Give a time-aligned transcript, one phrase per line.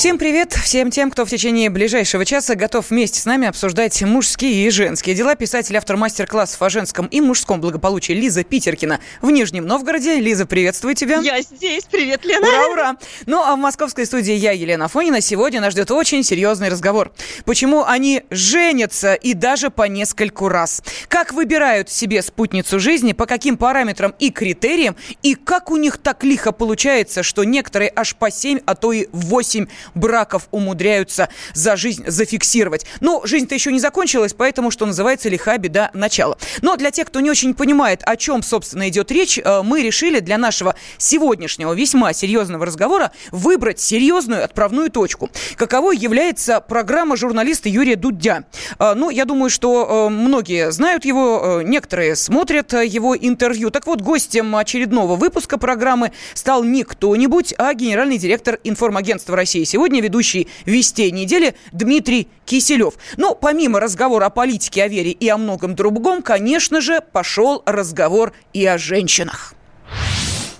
[0.00, 0.54] Всем привет!
[0.54, 5.14] Всем тем, кто в течение ближайшего часа готов вместе с нами обсуждать мужские и женские
[5.14, 5.34] дела.
[5.34, 10.18] Писатель, автор мастер-классов о женском и мужском благополучии Лиза Питеркина в Нижнем Новгороде.
[10.18, 11.18] Лиза, приветствую тебя.
[11.18, 11.84] Я здесь.
[11.84, 12.48] Привет, Лена.
[12.48, 12.96] Ура, ура!
[13.26, 15.20] Ну, а в московской студии я, Елена Фонина.
[15.20, 17.12] Сегодня нас ждет очень серьезный разговор.
[17.44, 20.82] Почему они женятся и даже по нескольку раз?
[21.08, 26.24] Как выбирают себе спутницу жизни, по каким параметрам и критериям, и как у них так
[26.24, 32.04] лихо получается, что некоторые аж по 7, а то и 8 браков умудряются за жизнь
[32.06, 32.86] зафиксировать.
[33.00, 36.38] Но жизнь-то еще не закончилась, поэтому, что называется, лиха беда начала.
[36.62, 40.20] Но для тех, кто не очень понимает, о чем, собственно, идет речь, э, мы решили
[40.20, 45.30] для нашего сегодняшнего весьма серьезного разговора выбрать серьезную отправную точку.
[45.56, 48.44] Каковой является программа журналиста Юрия Дудя.
[48.78, 53.70] Э, ну, я думаю, что э, многие знают его, некоторые смотрят его интервью.
[53.70, 59.79] Так вот, гостем очередного выпуска программы стал не кто-нибудь, а генеральный директор информагентства России сегодня
[59.80, 62.96] сегодня ведущий «Вестей недели» Дмитрий Киселев.
[63.16, 68.34] Но помимо разговора о политике, о вере и о многом другом, конечно же, пошел разговор
[68.52, 69.54] и о женщинах.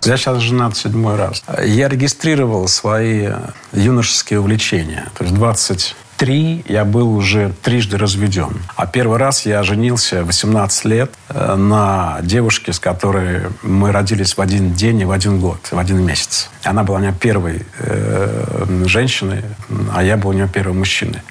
[0.05, 1.45] Я сейчас женат седьмой раз.
[1.63, 3.29] Я регистрировал свои
[3.75, 5.07] юношеские увлечения.
[5.19, 8.53] То есть 20 три я был уже трижды разведен.
[8.77, 14.41] А первый раз я женился 18 лет э, на девушке, с которой мы родились в
[14.43, 16.51] один день и в один год, в один месяц.
[16.63, 19.45] Она была у меня первой э, женщиной,
[19.95, 21.23] а я был у нее первым мужчиной.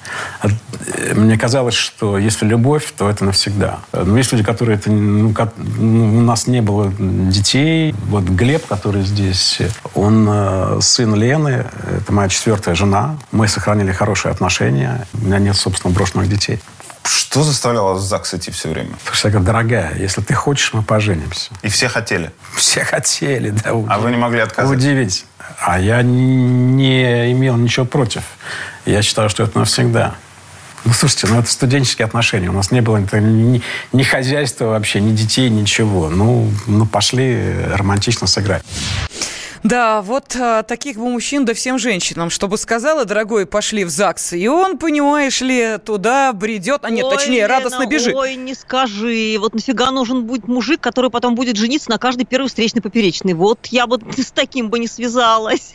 [0.42, 3.78] Э, мне казалось, что если любовь, то это навсегда.
[3.92, 4.90] Но есть люди, которые это...
[4.90, 7.94] Ну, как, ну, у нас не было детей.
[8.08, 9.60] Вот Глеб, который здесь,
[9.94, 13.16] он э, сын Лены, это моя четвертая жена.
[13.30, 15.06] Мы сохранили хорошие отношения меня.
[15.14, 16.60] У меня нет, собственно, брошенных детей.
[17.04, 18.90] Что заставляло в ЗАГС идти все время?
[18.96, 21.50] Потому что я говорю, дорогая, если ты хочешь, мы поженимся.
[21.62, 22.30] И все хотели?
[22.54, 23.72] Все хотели, да.
[23.72, 23.90] Удив...
[23.90, 24.76] А вы не могли отказать?
[24.76, 25.24] Удивить.
[25.60, 28.22] А я не имел ничего против.
[28.84, 30.14] Я считаю, что это навсегда.
[30.84, 32.48] Ну, слушайте, ну это студенческие отношения.
[32.48, 33.62] У нас не было ни,
[33.92, 36.08] ни хозяйства вообще, ни детей, ничего.
[36.08, 38.62] Ну, ну пошли романтично сыграть.
[39.62, 44.32] Да, вот а, таких бы мужчин, да всем женщинам, чтобы сказала, дорогой, пошли в ЗАГС.
[44.32, 48.14] И он, понимаешь ли, туда бредет, а нет, ой, точнее, Лена, радостно бежит.
[48.14, 49.36] Ой, не скажи.
[49.38, 53.34] Вот нафига нужен будет мужик, который потом будет жениться на каждый первый встречный поперечный.
[53.34, 55.74] Вот я бы с таким бы не связалась.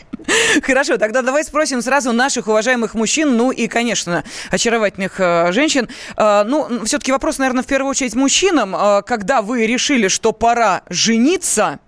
[0.64, 5.88] Хорошо, тогда давай спросим сразу наших уважаемых мужчин, ну и, конечно, очаровательных э, женщин.
[6.18, 8.76] Э, ну, все-таки вопрос, наверное, в первую очередь мужчинам.
[8.76, 11.80] Э, когда вы решили, что пора жениться,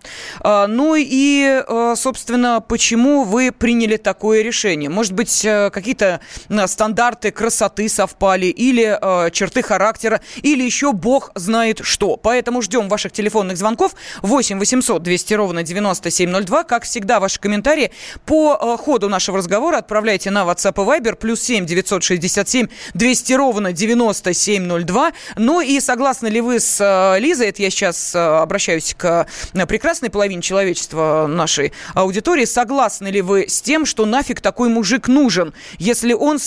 [0.44, 4.90] э, ну и, э, собственно, почему вы приняли такое решение?
[4.90, 11.32] Может быть, э, какие-то э, стандарты красоты совпали или э, черты характера, или еще бог
[11.36, 12.18] знает что.
[12.18, 16.64] Поэтому ждем ваших телефонных звонков 8 800 200 ровно 9702.
[16.64, 17.92] Как всегда, ваши комментарии
[18.26, 25.12] по ходу нашего разговора отправляйте на WhatsApp и Viber плюс 7 967 200 ровно 9702.
[25.36, 29.28] Ну и согласны ли вы с Лизой, это я сейчас обращаюсь к
[29.68, 35.54] прекрасной половине человечества нашей аудитории, согласны ли вы с тем, что нафиг такой мужик нужен,
[35.78, 36.40] если он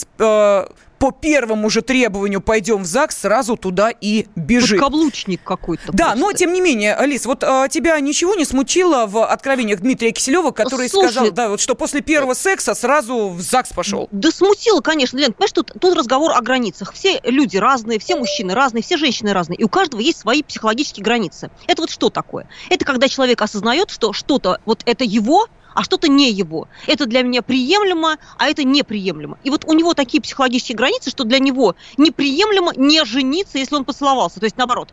[1.01, 4.79] по первому же требованию пойдем в ЗАГС, сразу туда и бежит.
[4.79, 5.93] Подкаблучник какой-то.
[5.93, 6.21] Да, просто.
[6.21, 10.51] но тем не менее, Алис, вот а, тебя ничего не смутило в откровениях Дмитрия Киселева,
[10.51, 14.09] который Слушай, сказал, да, вот что после первого секса сразу в ЗАГС пошел?
[14.13, 15.33] Да смутило, конечно, Лен.
[15.33, 16.93] Понимаешь, тут, тут разговор о границах.
[16.93, 19.57] Все люди разные, все мужчины разные, все женщины разные.
[19.57, 21.51] И у каждого есть свои психологические границы.
[21.67, 22.47] Это вот что такое?
[22.69, 26.69] Это когда человек осознает, что что-то вот это его, а что-то не его.
[26.87, 29.39] Это для меня приемлемо, а это неприемлемо.
[29.45, 33.85] И вот у него такие психологические границы, что для него неприемлемо не жениться, если он
[33.85, 34.41] поцеловался.
[34.41, 34.93] То есть наоборот,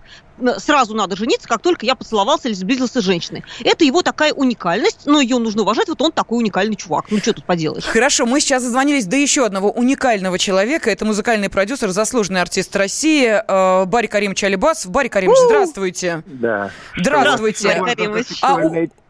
[0.57, 3.43] сразу надо жениться, как только я поцеловался или сблизился с женщиной.
[3.63, 5.88] Это его такая уникальность, но ее нужно уважать.
[5.88, 7.06] Вот он такой уникальный чувак.
[7.09, 7.83] Ну что тут поделаешь?
[7.85, 10.89] Хорошо, мы сейчас зазвонились до еще одного уникального человека.
[10.91, 14.91] Это музыкальный продюсер, заслуженный артист России э, Барри Каримович Алибасов.
[14.91, 16.24] Барри Каримович, здравствуйте.
[16.25, 16.71] Да.
[16.95, 17.59] Здравствуйте.
[17.59, 18.38] Здравствуйте, Барри Каримович.
[18.41, 18.57] А,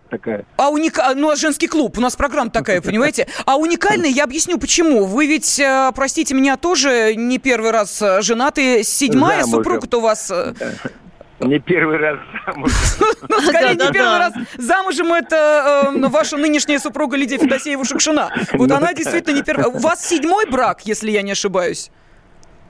[0.08, 0.46] такая.
[0.58, 1.14] А уника...
[1.16, 3.28] Ну, а женский клуб, у нас программа такая, понимаете?
[3.46, 5.06] А уникальный, я объясню, почему.
[5.06, 8.84] Вы ведь, э, простите меня, тоже не первый раз э, женаты.
[8.84, 10.32] Седьмая супруга-то у вас...
[10.32, 10.54] Э,
[11.40, 12.78] не первый раз замужем.
[13.30, 18.30] Ну, скорее, не первый раз замужем это ваша нынешняя супруга Лидия Федосеева-Шукшина.
[18.54, 19.68] Вот она действительно не первая.
[19.68, 21.92] У вас седьмой брак, если я не ошибаюсь.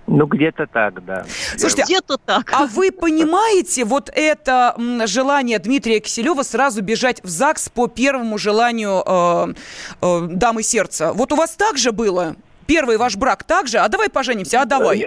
[0.07, 1.25] Ну, где-то так, да.
[1.57, 2.49] Слушайте, где-то так.
[2.53, 4.73] А вы понимаете вот это
[5.05, 9.53] желание Дмитрия Киселева сразу бежать в ЗАГС по первому желанию э,
[10.01, 11.11] э, дамы сердца?
[11.13, 12.35] Вот у вас так же было?
[12.67, 13.77] первый ваш брак также?
[13.77, 14.99] А давай поженимся, а давай.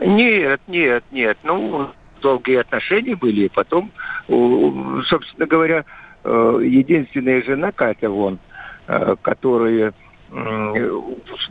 [0.00, 1.36] Нет, нет, нет.
[1.42, 1.90] Ну,
[2.22, 3.90] долгие отношения были, и потом,
[4.28, 5.84] у- собственно говоря,
[6.22, 8.38] э, единственная жена Катя вон,
[8.86, 9.92] э, которая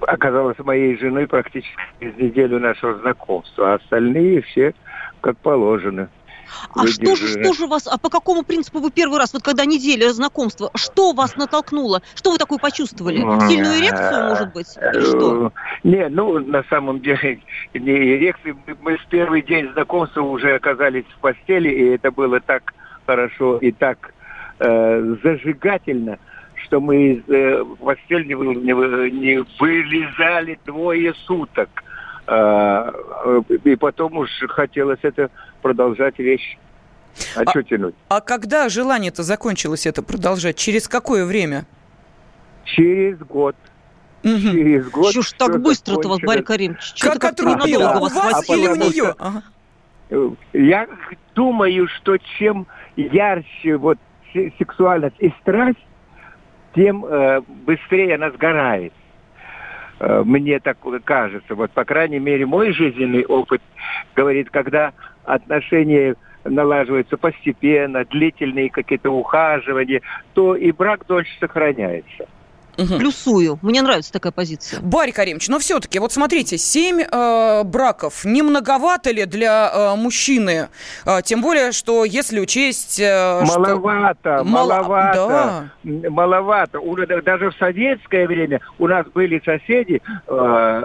[0.01, 4.73] оказалась моей женой практически через неделю нашего знакомства, а остальные все
[5.21, 6.09] как положено.
[6.75, 9.65] А что же, что же вас, а по какому принципу вы первый раз, вот когда
[9.65, 12.01] неделя знакомства, что вас натолкнуло?
[12.15, 13.17] Что вы такое почувствовали?
[13.47, 14.67] Сильную эрекцию, может быть?
[14.77, 15.47] Или что?
[15.47, 15.49] Э,
[15.83, 17.41] Не, ну, на самом деле,
[17.73, 18.55] не эрекции.
[18.67, 22.73] Мы- Мы в первый день знакомства уже оказались в постели, и это было так
[23.07, 24.13] хорошо и так
[24.59, 26.19] э, зажигательно,
[26.73, 31.69] что мы из э, постели не, вы- не вы- не вылезали двое суток.
[32.25, 32.91] Э,
[33.25, 35.29] э, и потом уж хотелось это
[35.61, 36.57] продолжать вещь.
[37.35, 37.93] А, А- что тянуть?
[38.09, 40.55] А когда желание-то закончилось это продолжать?
[40.55, 41.65] Через какое время?
[42.65, 43.55] Через год.
[44.23, 45.13] Через год.
[45.13, 46.19] Чё ж так быстро-то вас.
[46.21, 46.95] Барри Каримович?
[46.99, 47.97] Как как-то отрубило?
[47.97, 49.13] У вас а или у нее?
[49.19, 49.43] Ага.
[50.53, 50.87] Я
[51.35, 52.65] думаю, что чем
[52.95, 53.99] ярче вот
[54.33, 55.77] се- сексуальность и страсть,
[56.75, 58.93] тем э, быстрее она сгорает.
[59.99, 61.55] Э, мне так кажется.
[61.55, 63.61] Вот, по крайней мере, мой жизненный опыт
[64.15, 64.93] говорит, когда
[65.23, 70.01] отношения налаживаются постепенно, длительные какие-то ухаживания,
[70.33, 72.27] то и брак дольше сохраняется.
[72.77, 72.97] Мгм.
[72.97, 73.59] Плюсую.
[73.61, 74.79] Мне нравится такая позиция.
[74.81, 80.69] Барри Каримович, но все-таки, вот смотрите, семь э, браков, не многовато ли для э, мужчины?
[81.05, 82.99] Э, тем более, что если учесть...
[82.99, 86.79] э, что- Маловато, Мало- маловато, м, маловато.
[86.79, 90.83] У- да- Даже в советское время у нас были соседи, э,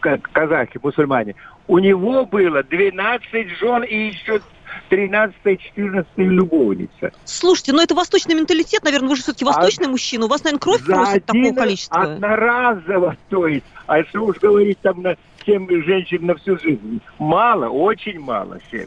[0.00, 1.34] ка- казахи, мусульмане.
[1.66, 4.40] У него было 12 жен и еще
[4.90, 7.12] 13-14 любовница.
[7.24, 10.80] Слушайте, ну это восточный менталитет, наверное, вы же все-таки восточный мужчина, у вас, наверное, кровь
[10.80, 12.02] За просит такого количества.
[12.02, 13.64] Одноразово, то есть.
[13.86, 17.00] А что уж говорить там на 7 женщин на всю жизнь.
[17.18, 18.86] Мало, очень мало 7.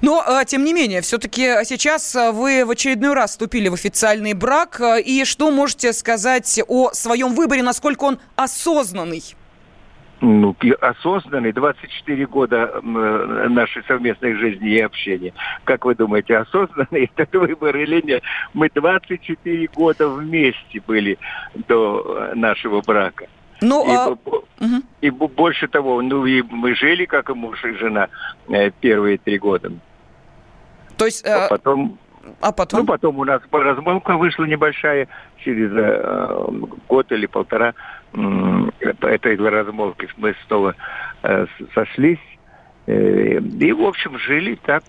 [0.00, 4.32] Но, э, тем не менее, все-таки сейчас э, вы в очередной раз вступили в официальный
[4.32, 4.80] брак.
[5.04, 9.22] И что можете сказать о своем выборе, насколько он осознанный?
[10.20, 15.32] Ну, осознанный, 24 года э, нашей совместной жизни и общения.
[15.64, 18.22] Как вы думаете, осознанный этот выбор или нет?
[18.54, 21.18] Мы 24 года вместе были
[21.68, 23.26] до э, нашего брака.
[23.60, 24.16] Ну, И, а,
[24.64, 24.82] мгм.
[25.00, 28.08] и бо- больше того, ну и мы жили, как и муж и жена,
[28.48, 29.72] э, первые три года.
[30.96, 31.98] то есть, А потом,
[32.40, 32.80] а потом?
[32.80, 35.08] ну, потом у нас размолвка вышла небольшая,
[35.38, 36.48] через э,
[36.88, 37.74] год или полтора
[39.00, 40.74] этой размолвки мы снова
[41.22, 42.18] э, сошлись.
[42.86, 44.84] Э, и, в общем, жили так,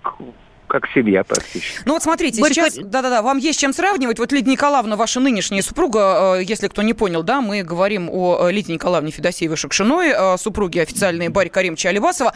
[0.67, 1.81] как семья практически.
[1.85, 4.19] Ну вот смотрите, Боря сейчас, да-да-да, вам есть чем сравнивать.
[4.19, 8.49] Вот Лидия Николаевна, ваша нынешняя супруга, э, если кто не понял, да, мы говорим о
[8.49, 12.33] Лидии Николаевне Федосеевой Шукшиной, супруге официальной Барри Каримовича Алибасова.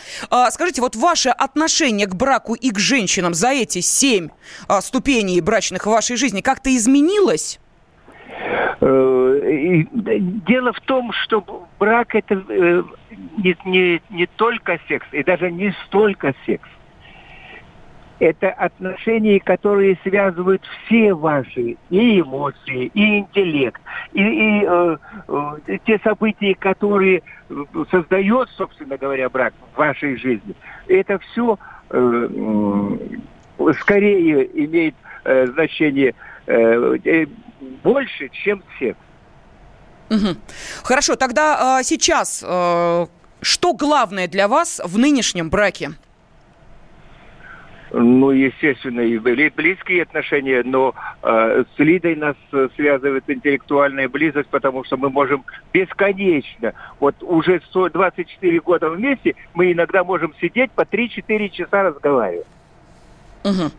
[0.52, 4.30] Скажите, вот ваше отношение к браку и к женщинам за эти семь
[4.82, 7.60] ступеней брачных в вашей жизни как-то изменилось?
[8.82, 12.84] Э, и, дело в том, что брак это э,
[13.38, 16.68] не, не, не только секс, и даже не столько секс.
[18.20, 23.82] Это отношения, которые связывают все ваши и эмоции, и интеллект,
[24.14, 30.54] и, и, э, э, те события, которые э, создает, собственно говоря, брак в вашей жизни.
[30.88, 31.58] Это все
[33.82, 36.14] скорее имеет э, значение
[36.48, 37.26] э, э,
[37.84, 38.98] больше, чем секс.
[40.10, 40.38] Мгм.
[40.84, 43.06] Хорошо, тогда а, сейчас э,
[43.42, 45.92] что главное для вас в нынешнем браке?
[47.92, 54.84] Ну, естественно, и близкие отношения, но э, с Лидой нас э, связывает интеллектуальная близость, потому
[54.84, 60.82] что мы можем бесконечно, вот уже 100 24 года вместе, мы иногда можем сидеть по
[60.82, 62.46] 3-4 часа разговаривать.
[63.44, 63.72] Мгм.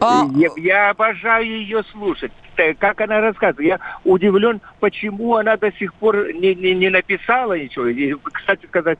[0.00, 2.32] А, Я, я обожаю ее слушать.
[2.56, 3.68] Э, Как она рассказывает.
[3.68, 7.86] Я удивлен, почему она до сих пор не, не, не написала ничего.
[7.86, 8.98] И, кстати сказать,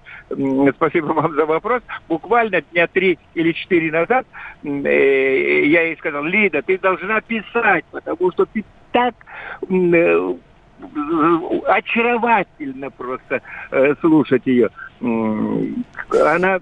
[0.77, 1.83] спасибо вам за вопрос.
[2.09, 4.27] Буквально дня три или четыре назад
[4.65, 9.15] э, я ей сказал, Лида, ты должна писать, потому что ты так
[9.69, 10.35] э,
[11.67, 14.71] очаровательно просто э, слушать ее.
[15.01, 16.61] Она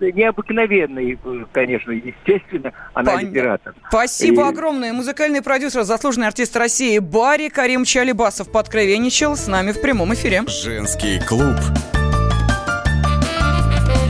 [0.00, 3.26] необыкновенный, э, конечно, естественно, она Понятно.
[3.34, 3.74] литератор.
[3.88, 4.92] Спасибо И- огромное.
[4.92, 10.42] Музыкальный продюсер, заслуженный артист России Барри Карим Чалибасов подкровенничал с нами в прямом эфире.
[10.48, 11.56] Женский клуб.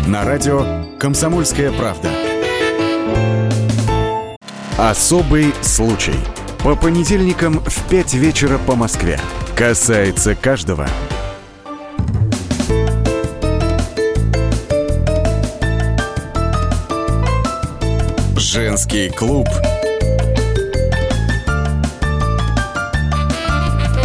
[0.07, 0.65] На радио
[0.99, 2.09] «Комсомольская правда».
[4.79, 6.15] Особый случай.
[6.65, 9.19] По понедельникам в 5 вечера по Москве.
[9.57, 10.87] Касается каждого.
[18.51, 19.47] Женский клуб.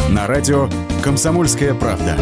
[0.10, 0.70] На радио
[1.02, 2.18] «Комсомольская правда».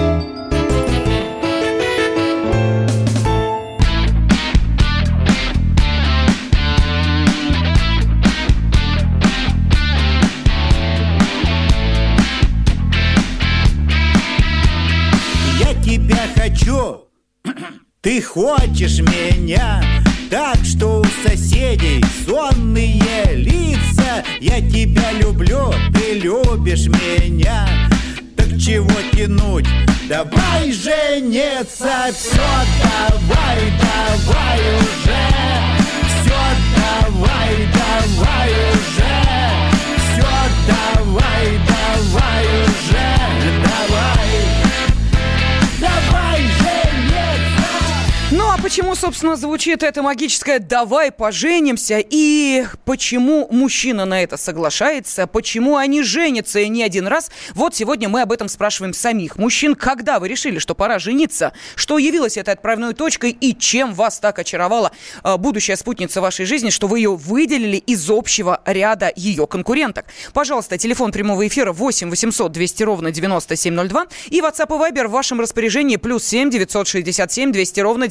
[15.59, 17.07] Я тебя хочу,
[18.01, 19.81] ты хочешь меня
[20.31, 24.23] Так что у соседей сонные лица.
[24.39, 27.67] Я тебя люблю, ты любишь меня.
[28.37, 29.67] Так чего тянуть?
[30.07, 32.13] Давай жениться.
[32.13, 32.39] Все,
[32.81, 35.21] давай, давай уже.
[36.07, 36.39] Все,
[36.77, 39.10] давай, давай уже
[48.71, 56.03] почему, собственно, звучит это магическое «давай поженимся» и почему мужчина на это соглашается, почему они
[56.03, 59.75] женятся и не один раз, вот сегодня мы об этом спрашиваем самих мужчин.
[59.75, 61.51] Когда вы решили, что пора жениться?
[61.75, 66.69] Что явилось этой отправной точкой и чем вас так очаровала э, будущая спутница вашей жизни,
[66.69, 70.05] что вы ее выделили из общего ряда ее конкуренток?
[70.31, 75.41] Пожалуйста, телефон прямого эфира 8 800 200 ровно 9702 и WhatsApp и Viber в вашем
[75.41, 78.07] распоряжении плюс 7 967 200 ровно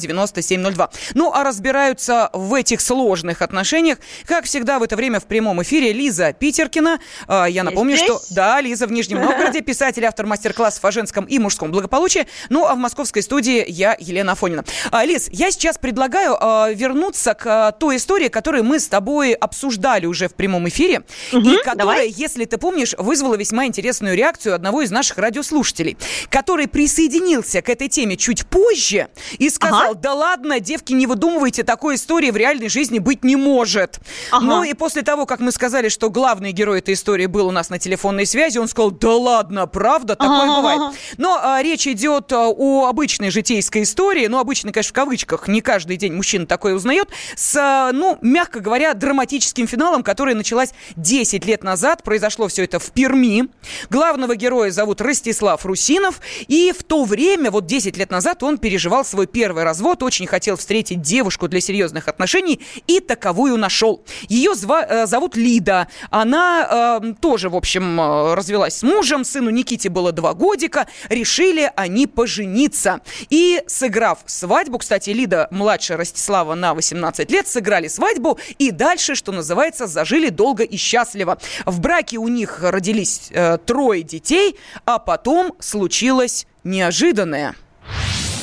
[0.57, 0.89] 9702.
[1.13, 5.93] Ну, а разбираются в этих сложных отношениях, как всегда, в это время в прямом эфире
[5.93, 6.99] Лиза Питеркина.
[7.27, 8.07] А, Я напомню, здесь?
[8.07, 8.21] что...
[8.33, 12.27] Да, Лиза в Нижнем Новгороде, писатель, автор мастер-классов о женском и мужском благополучии.
[12.49, 14.63] Ну, а в московской студии я, Елена Афонина.
[14.91, 20.05] А, Лиз, я сейчас предлагаю а, вернуться к той истории, которую мы с тобой обсуждали
[20.05, 22.09] уже в прямом эфире, и которая, давай.
[22.09, 25.97] если ты помнишь, вызвала весьма интересную реакцию одного из наших радиослушателей,
[26.29, 29.99] который присоединился к этой теме чуть позже и сказал, Ага.
[29.99, 33.99] да ладно, девки, не выдумывайте, такой истории в реальной жизни быть не может.
[34.31, 34.45] Ага.
[34.45, 37.69] Ну и после того, как мы сказали, что главный герой этой истории был у нас
[37.69, 40.81] на телефонной связи, он сказал, да ладно, правда, такое Ага, бывает.
[41.17, 45.61] Но а, речь идет а, о обычной житейской истории, ну, обычно, конечно, в кавычках, не
[45.61, 51.45] каждый день мужчина такое узнает, с, а, ну, мягко говоря, драматическим финалом, который началась 10
[51.45, 52.03] лет назад.
[52.03, 53.49] Произошло все это в Перми.
[53.89, 59.05] Главного героя зовут Ростислав Русинов, и в то время, вот 10 лет назад, он переживал
[59.05, 64.03] свой первый развод, очень хотел встретить девушку для серьезных отношений, и таковую нашел.
[64.29, 65.87] Ее зва- э, зовут Лида.
[66.09, 71.71] Она э, тоже, в общем, э, развелась с мужем, сыну Никите было два годика, решили
[71.75, 73.01] они пожениться.
[73.29, 79.31] И сыграв свадьбу, кстати, Лида младше Ростислава на 18 лет, сыграли свадьбу и дальше, что
[79.31, 81.37] называется, зажили долго и счастливо.
[81.65, 87.55] В браке у них родились э, трое детей, а потом случилось неожиданное.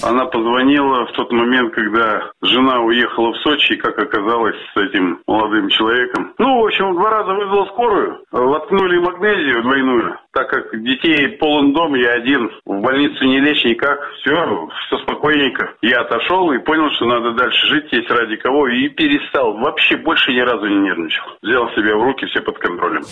[0.02, 5.68] Она позвонила в тот момент, когда жена уехала в Сочи, как оказалось с этим молодым
[5.68, 6.34] человеком.
[6.38, 11.94] Ну, в общем, два раза вызвала скорую, воткнули магнезию двойную, так как детей полон дом,
[11.94, 15.74] я один, в больницу не лечь никак, все, все спокойненько.
[15.82, 19.54] Я отошел и понял, что надо дальше жить, есть ради кого, и перестал.
[19.54, 21.24] Вообще больше ни разу не нервничал.
[21.42, 23.02] Взял себя в руки, все под контролем.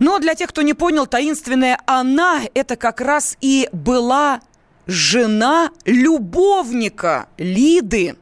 [0.00, 4.40] Но для тех, кто не понял, таинственная она– это как раз и была
[4.88, 8.16] жена любовника Лиды.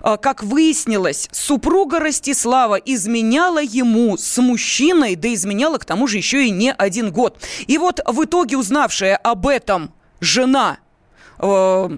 [0.00, 6.46] А, Как выяснилось, супруга Ростислава изменяла ему с мужчиной, да изменяла к тому же еще
[6.46, 7.38] и не один год.
[7.66, 10.78] И вот в итоге узнавшая об этом жена
[11.38, 11.88] э,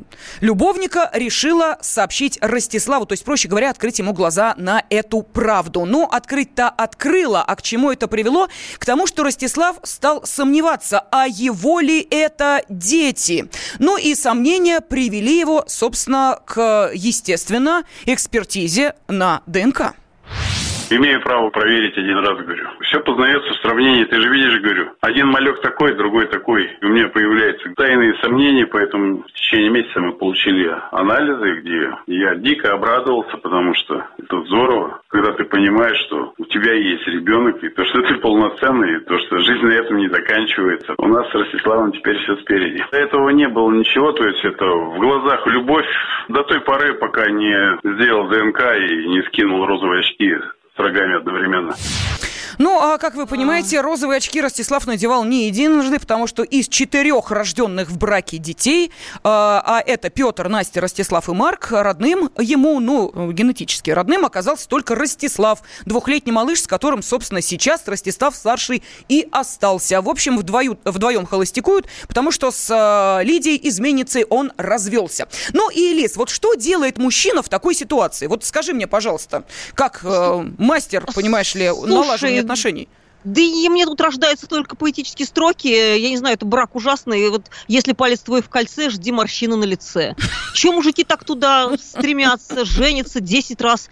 [0.40, 5.84] любовника решила сообщить Ростиславу, то есть, проще говоря, открыть ему глаза на эту правду.
[5.84, 8.48] Но открыть-то открыла, а к чему это привело?
[8.78, 13.50] К тому, что Ростислав стал сомневаться, а его ли это дети?
[13.78, 19.94] Ну и сомнения привели его, собственно, к, естественно, экспертизе на ДНК.
[20.90, 22.68] Имею право проверить один раз, говорю.
[22.80, 24.90] Все познается в сравнении, ты же видишь, говорю.
[25.00, 26.76] Один малек такой, другой такой.
[26.80, 32.34] И у меня появляются тайные сомнения, поэтому в течение месяца мы получили анализы, где я
[32.34, 37.68] дико обрадовался, потому что это здорово, когда ты понимаешь, что у тебя есть ребенок, и
[37.68, 40.94] то, что ты полноценный, и то, что жизнь на этом не заканчивается.
[40.98, 42.84] У нас с Ростиславом теперь все спереди.
[42.90, 45.86] До этого не было ничего, то есть это в глазах любовь
[46.28, 50.34] до той поры, пока не сделал ДНК и не скинул розовые очки
[50.74, 51.74] с рогами одновременно.
[52.60, 57.30] Ну, а как вы понимаете, розовые очки Ростислав надевал не единожды, потому что из четырех
[57.30, 58.92] рожденных в браке детей,
[59.24, 64.94] а, а это Петр, Настя, Ростислав и Марк, родным ему, ну, генетически родным оказался только
[64.94, 70.02] Ростислав, двухлетний малыш, с которым, собственно, сейчас Ростислав старший и остался.
[70.02, 75.28] В общем, вдвою, вдвоем холостякуют, потому что с э, Лидией, изменницей, он развелся.
[75.54, 78.26] Ну и, Лиз, вот что делает мужчина в такой ситуации?
[78.26, 82.88] Вот скажи мне, пожалуйста, как э, мастер, понимаешь ли, налаживания отношений?
[83.24, 85.68] Да и мне тут рождаются только поэтические строки.
[85.68, 87.28] Я не знаю, это брак ужасный.
[87.30, 90.14] Вот если палец твой в кольце, жди морщины на лице.
[90.54, 93.88] Чем мужики так туда стремятся, женятся 10 раз?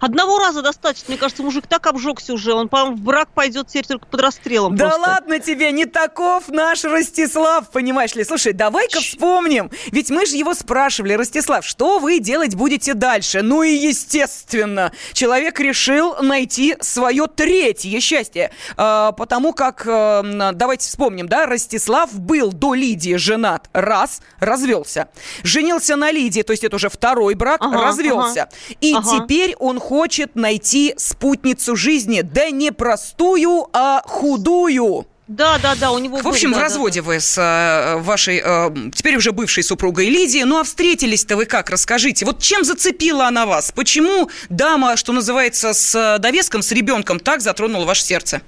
[0.00, 1.06] Одного раза достаточно.
[1.08, 2.54] Мне кажется, мужик так обжегся уже.
[2.54, 4.76] Он, по в брак пойдет теперь только под расстрелом.
[4.76, 5.00] Да просто.
[5.00, 8.24] ладно тебе, не таков наш Ростислав, понимаешь ли.
[8.24, 9.70] Слушай, давай-ка вспомним.
[9.92, 13.42] Ведь мы же его спрашивали, Ростислав, что вы делать будете дальше?
[13.42, 18.37] Ну и естественно, человек решил найти свое третье счастье.
[18.76, 25.08] Э, потому как, э, давайте вспомним, да, Ростислав был до Лидии женат раз, развелся.
[25.42, 28.42] Женился на Лидии, то есть это уже второй брак, Ага, развелся.
[28.42, 28.50] ага.
[28.80, 29.08] И Ага.
[29.24, 32.20] теперь он хочет найти спутницу жизни.
[32.22, 35.06] Да не простую, а худую.
[35.28, 38.40] Да, да, да, у него В общем, был, в да, разводе вы с э, вашей,
[38.42, 40.44] э, теперь уже бывшей супругой Лидией.
[40.44, 41.68] Ну, а встретились-то вы как?
[41.68, 42.24] Расскажите.
[42.24, 43.70] Вот чем зацепила она вас?
[43.70, 48.40] Почему дама, что называется, с э, довеском, с ребенком так затронула ваше сердце?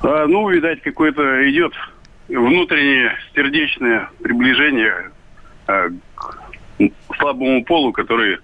[0.00, 1.74] А, ну, видать, какое-то идет
[2.28, 5.10] внутреннее сердечное приближение
[5.66, 8.38] а, к слабому полу, который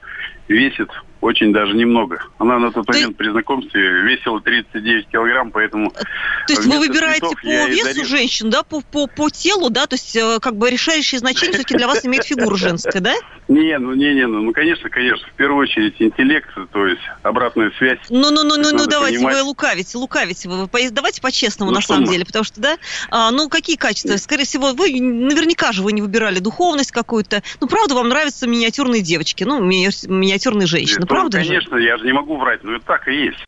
[0.49, 2.23] весит очень даже немного.
[2.38, 5.90] Она на тот То момент при знакомстве весила 39 килограмм, поэтому...
[5.90, 8.04] То есть вы выбираете по весу дарил.
[8.04, 11.76] женщин, да, по, по, по телу, да, то есть э, как бы решающее значение все-таки
[11.76, 13.14] для вас имеет фигура женская, да?
[13.49, 15.26] Не, ну не, не, ну, ну конечно, конечно.
[15.28, 17.99] В первую очередь интеллект, то есть обратная связь.
[18.11, 19.37] Ну, ну, ну, ну, ну, давайте понимать.
[19.37, 22.12] вы лукавите, лукавите вы, давайте по-честному Ну, на самом мы?
[22.12, 22.76] деле, потому что, да,
[23.11, 24.16] а, ну какие качества?
[24.16, 27.42] Скорее всего, вы наверняка же вы не выбирали духовность какую-то.
[27.61, 31.48] Ну, правда, вам нравятся миниатюрные девочки, ну, ми- миниатюрные женщины, Ну, правда же?
[31.48, 33.44] конечно, я же не могу врать, но это так и есть.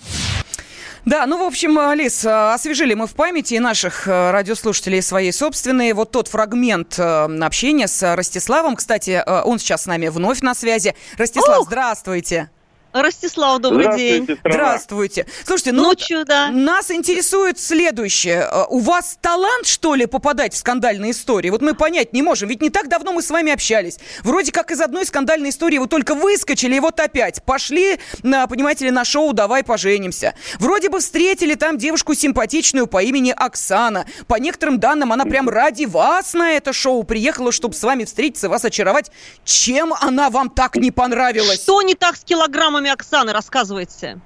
[1.05, 5.33] Да, ну, в общем, Лиз, э, освежили мы в памяти и наших э, радиослушателей свои
[5.33, 5.95] собственные.
[5.95, 7.03] Вот тот фрагмент э,
[7.41, 10.95] общения с Ростиславом, кстати, э, он сейчас с нами вновь на связи.
[11.17, 11.67] Ростислав, Ух!
[11.67, 12.51] здравствуйте.
[12.93, 14.25] Ростислав, добрый день.
[14.25, 14.39] страна.
[14.45, 15.27] Здравствуйте.
[15.45, 16.49] Слушайте, ну, вот чё, да.
[16.49, 18.49] нас интересует следующее.
[18.51, 21.51] Э, У вас талант, что ли, попадать в скандальные истории?
[21.51, 23.99] Вот мы понять не можем, ведь не так давно мы с вами общались.
[24.23, 28.87] Вроде как из одной скандальной истории вы только выскочили, и вот опять пошли, на, понимаете
[28.87, 30.35] ли, на шоу «Давай поженимся».
[30.59, 34.07] Вроде бы встретили там девушку симпатичную по имени Оксана.
[34.27, 38.49] По некоторым данным, она прям ради вас на это шоу приехала, чтобы с вами встретиться,
[38.49, 39.11] вас очаровать.
[39.45, 41.63] Чем она вам так не понравилась?
[41.63, 42.25] Что не так с
[42.79, 44.19] килограммами Оксаны, рассказывайте.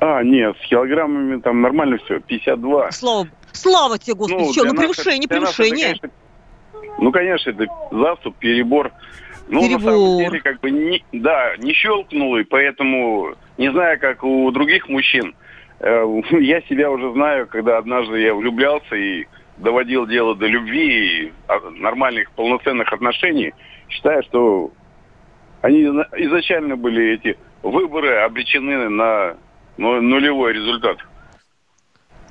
[0.00, 2.90] А, нет, с килограммами там нормально все, 52.
[2.90, 5.98] Слава, слава тебе, Господи, что, для ну превышение, это- для нас это, превышение.
[6.00, 6.10] конечно,
[6.98, 8.90] ну, конечно, это заступ, перебор.
[9.48, 9.80] На Перебор.
[9.82, 14.88] самом деле, как бы, не, да, не щелкнул, и поэтому, не знаю, как у других
[14.88, 15.34] мужчин,
[15.80, 19.26] э, я себя уже знаю, когда однажды я влюблялся и
[19.58, 23.52] доводил дело до любви и а, нормальных, полноценных отношений,
[23.88, 24.72] считаю, что
[25.62, 29.36] они изна- изначально были, эти выборы, обречены на
[29.78, 30.98] ну, нулевой результат.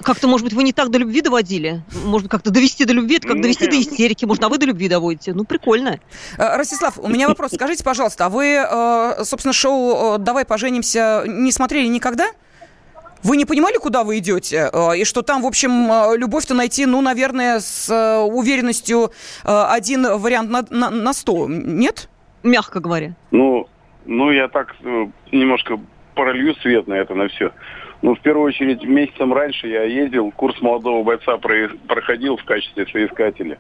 [0.04, 1.84] Как-то, может быть, вы не так до любви доводили?
[2.06, 4.26] Может быть, как-то довести до любви, это как довести до истерики.
[4.26, 5.34] Может, а вы до любви доводите?
[5.34, 6.00] Ну, прикольно.
[6.38, 7.52] Э, Ростислав, у меня вопрос.
[7.54, 12.28] Скажите, пожалуйста, а вы, э, собственно, шоу э, «Давай поженимся» не смотрели никогда?
[13.22, 14.72] Вы не понимали, куда вы идете?
[14.98, 17.88] И что там, в общем, любовь-то найти, ну, наверное, с
[18.26, 19.12] уверенностью
[19.44, 21.48] один вариант на, на, на сто.
[21.48, 22.10] Нет?
[22.44, 23.14] Мягко говоря.
[23.32, 23.68] Ну,
[24.06, 25.80] ну я так э, немножко
[26.16, 27.52] пролью свет на это, на все.
[28.02, 32.88] Ну, в первую очередь, месяцем раньше я ездил, курс молодого бойца про- проходил в качестве
[32.88, 33.60] соискателя.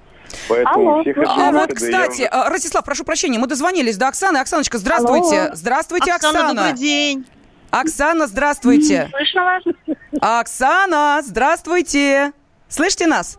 [0.49, 4.07] Поэтому всех этих А вот, я кстати, уже- э, Ростислав, прошу прощения, мы дозвонились до
[4.07, 4.37] Оксаны.
[4.39, 5.51] Оксаночка, здравствуйте.
[5.53, 6.53] Здравствуйте, Оксана, Оксана.
[6.63, 7.25] добрый день.
[7.69, 9.09] Оксана, здравствуйте.
[9.11, 9.63] Слышно вас?
[10.21, 12.31] Оксана, здравствуйте.
[12.67, 13.37] Слышите нас?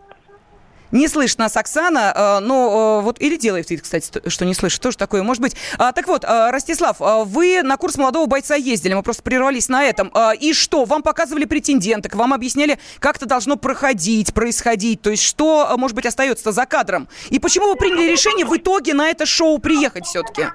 [0.93, 4.53] Не слышит нас Оксана, э, ну, э, вот, или делает вид, кстати, ст- что не
[4.53, 5.55] слышит, тоже такое может быть.
[5.79, 9.83] А, так вот, э, Ростислав, вы на курс молодого бойца ездили, мы просто прервались на
[9.83, 10.11] этом.
[10.13, 15.23] А, и что, вам показывали претенденток, вам объясняли, как это должно проходить, происходить, то есть
[15.23, 17.07] что, может быть, остается за кадром?
[17.29, 20.45] И почему вы приняли решение в итоге на это шоу приехать все-таки?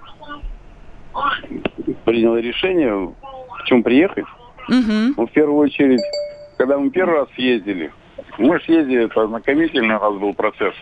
[2.04, 4.24] принял решение, в чем приехать.
[4.68, 5.14] Угу.
[5.16, 6.00] Ну, в первую очередь,
[6.56, 7.92] когда мы первый раз ездили,
[8.38, 10.74] мы же ездили, это ознакомительный у нас был процесс.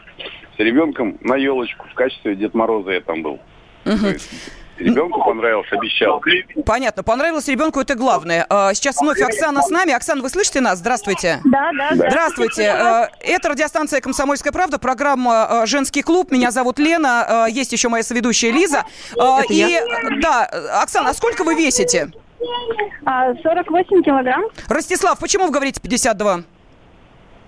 [0.56, 3.38] С ребенком на елочку в качестве Дед Мороза я там был.
[3.84, 4.30] Есть
[4.78, 6.22] Ребенку понравилось, обещал.
[6.66, 8.44] Понятно, понравилось ребенку, это главное.
[8.50, 9.94] А, Сейчас вновь Оксана с нами.
[9.94, 10.80] Оксана, вы слышите нас?
[10.80, 11.40] Здравствуйте.
[11.44, 12.10] Да, да, да.
[12.10, 12.62] Здравствуйте.
[12.64, 16.30] Э, Это радиостанция «Комсомольская правда», программа э, «Женский клуб».
[16.30, 18.84] Меня зовут Лена, есть еще моя соведущая Лиза.
[19.12, 19.80] Это И, я.
[20.20, 20.44] да,
[20.82, 22.10] Оксана, а сколько вы весите?
[23.06, 24.44] А, 48 килограмм.
[24.68, 26.40] Ростислав, почему вы говорите 52?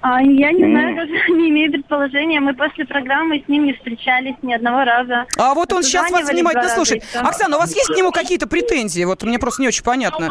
[0.01, 2.41] А, я не знаю, даже не имею предположения.
[2.41, 5.27] Мы после программы с ним не встречались ни одного раза.
[5.37, 7.03] А вот он сейчас вас внимательно слушает.
[7.15, 9.05] Оксана, у вас есть к нему какие-то претензии?
[9.05, 10.31] Вот мне просто не очень понятно.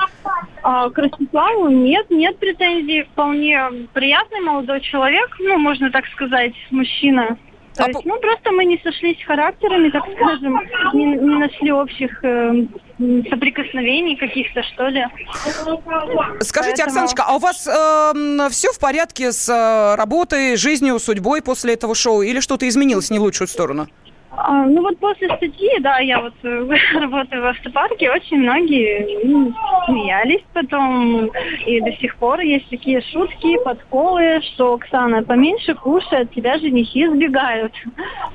[0.63, 3.03] А, к Ростиславу нет, нет претензий.
[3.03, 7.37] Вполне приятный молодой человек, ну, можно так сказать, мужчина.
[7.77, 10.59] То А есть, по- ну, просто мы не сошлись характерами, так скажем,
[10.93, 12.65] не, не нашли общих э,
[13.29, 15.05] соприкосновений каких-то, что ли.
[16.41, 17.57] Скажите, Поэтому- Оксаночка, а у вас
[18.51, 22.21] все в порядке с э, работой, жизнью, судьбой после этого шоу?
[22.21, 23.87] Или что-то изменилось не в лучшую сторону?
[24.31, 26.67] А, ну вот после статьи, да, я вот э,
[26.99, 29.53] работаю в автопарке, очень многие ну,
[29.85, 31.27] смеялись потом,
[31.65, 37.07] и до сих пор есть такие шутки, подколы, что Оксана поменьше кушай, от тебя женихи
[37.07, 37.73] сбегают.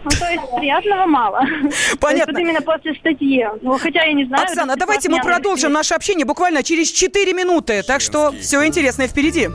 [0.05, 1.43] Ну, то есть приятного мало.
[2.01, 2.33] Понятно.
[2.33, 3.47] вот именно после статьи.
[3.61, 4.45] Ну, хотя я не знаю.
[4.45, 7.83] Оксана, давайте мы продолжим наше общение буквально через 4 минуты.
[7.83, 9.49] Так что все интересное впереди.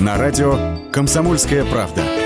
[0.00, 0.56] На радио
[0.92, 2.25] «Комсомольская правда».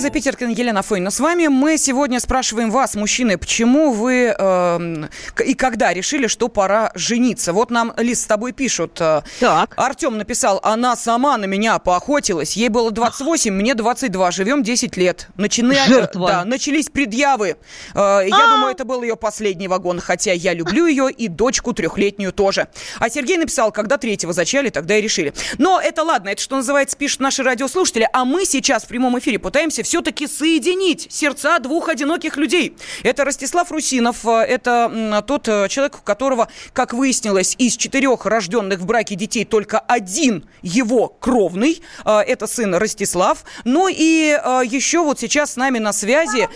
[0.00, 1.48] Лиза Питеркин, Елена Фойна с вами.
[1.48, 7.52] Мы сегодня спрашиваем вас, мужчины, почему вы к- и когда решили, что пора жениться?
[7.52, 8.98] Вот нам, Лиз, с тобой пишут.
[8.98, 9.74] э, Так.
[9.76, 12.54] Артем написал, она сама на меня поохотилась.
[12.56, 14.30] Ей было 28, мне 22.
[14.30, 15.28] Живем 10 лет.
[15.36, 16.28] Начина- Жертва.
[16.28, 17.58] Да, начались предъявы.
[17.94, 18.50] Э, Я А.
[18.56, 22.68] думаю, это был ее последний вагон, хотя я люблю ее и дочку трехлетнюю тоже.
[23.00, 25.34] А Сергей написал, когда третьего зачали, тогда и решили.
[25.58, 28.08] Но это ладно, это что называется, пишут наши радиослушатели.
[28.14, 32.76] А мы сейчас в прямом эфире пытаемся все-таки соединить сердца двух одиноких людей.
[33.02, 38.78] Это Ростислав Русинов, э, это тот э, человек, у которого, как выяснилось, из четырех рожденных
[38.78, 41.82] в браке детей только один его кровный.
[42.04, 43.44] Э, Это сын Ростислав.
[43.64, 44.38] Ну и
[44.70, 46.48] еще вот сейчас с нами на связи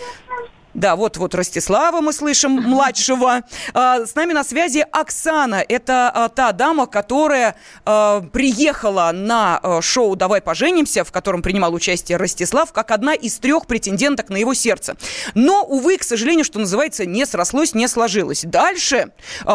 [0.75, 3.43] да, вот, вот Ростислава мы слышим, младшего.
[3.73, 5.63] А, С нами на связи Оксана.
[5.67, 12.17] Это а, та дама, которая а, приехала на шоу «Давай поженимся», в котором принимал участие
[12.17, 14.97] Ростислав, как одна из трех претенденток на его сердце.
[15.33, 18.43] Но, увы, к сожалению, что называется, не срослось, не сложилось.
[18.43, 19.11] Дальше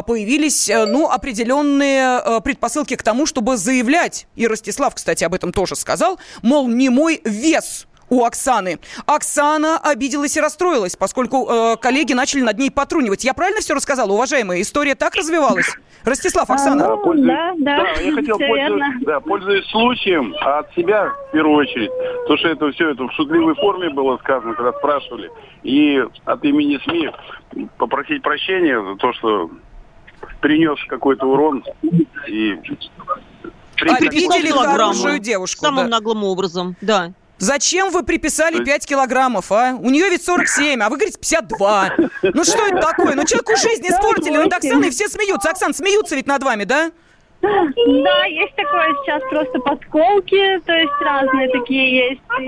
[0.07, 5.53] появились, а, ну, определенные а, предпосылки к тому, чтобы заявлять, и Ростислав, кстати, об этом
[5.53, 8.79] тоже сказал, мол, не мой вес у Оксаны.
[9.07, 13.25] Оксана обиделась и расстроилась, поскольку э, коллеги начали над ней потрунивать.
[13.25, 14.61] Я правильно все рассказала, уважаемая?
[14.61, 15.77] История так развивалась?
[16.05, 16.93] Ростислав, Оксана.
[16.93, 21.57] А, ну, да, да, я хотел, пользуясь, да, пользуясь случаем, а от себя в первую
[21.57, 21.91] очередь,
[22.23, 25.31] потому что это все это в шутливой форме было сказано, когда спрашивали,
[25.63, 29.51] и от имени СМИ попросить прощения за то, что
[30.41, 31.65] принес какой-то урон
[32.27, 32.59] и
[33.83, 35.65] Обидели хорошую девушку.
[35.65, 35.91] Самым да.
[35.99, 37.13] наглым образом, да.
[37.41, 39.73] Зачем вы приписали 5 килограммов, а?
[39.73, 41.93] У нее ведь 47, а вы говорите 52.
[42.35, 43.15] Ну что это такое?
[43.15, 45.51] Ну человеку жизнь испортили, над Оксаной все смеются.
[45.51, 46.93] Оксан, смеются ведь над вами, да?
[47.41, 52.21] Да, есть такое сейчас просто подколки, то есть разные такие есть.
[52.41, 52.45] И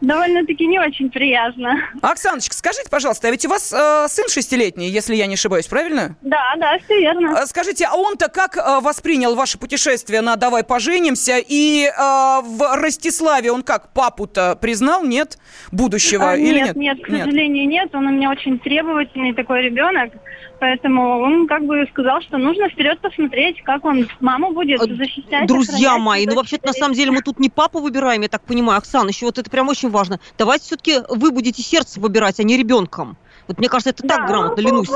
[0.00, 1.76] довольно-таки не очень приятно.
[2.02, 6.16] Оксаночка, скажите, пожалуйста, а ведь у вас э, сын шестилетний, если я не ошибаюсь, правильно?
[6.22, 7.38] Да, да, все верно.
[7.38, 11.38] А Скажите, а он-то как э, воспринял ваше путешествие на «Давай поженимся»?
[11.38, 15.38] И э, в Ростиславе он как, папу-то признал, нет?
[15.72, 16.98] Будущего А, или нет, нет?
[16.98, 17.94] нет, к сожалению, нет.
[17.94, 20.12] Он у меня очень требовательный такой ребенок.
[20.60, 25.46] Поэтому он как бы сказал, что нужно вперед посмотреть, как он маму будет А, защищать.
[25.46, 28.78] Друзья мои, ну вообще-то на самом деле мы тут не папу выбираем, я так понимаю,
[28.78, 30.20] Оксана, еще вот это прям очень важно.
[30.36, 33.16] Давайте все-таки вы будете сердце выбирать, а не ребенком.
[33.48, 34.26] Вот мне кажется, это так Да.
[34.26, 34.92] грамотно, Ленуся.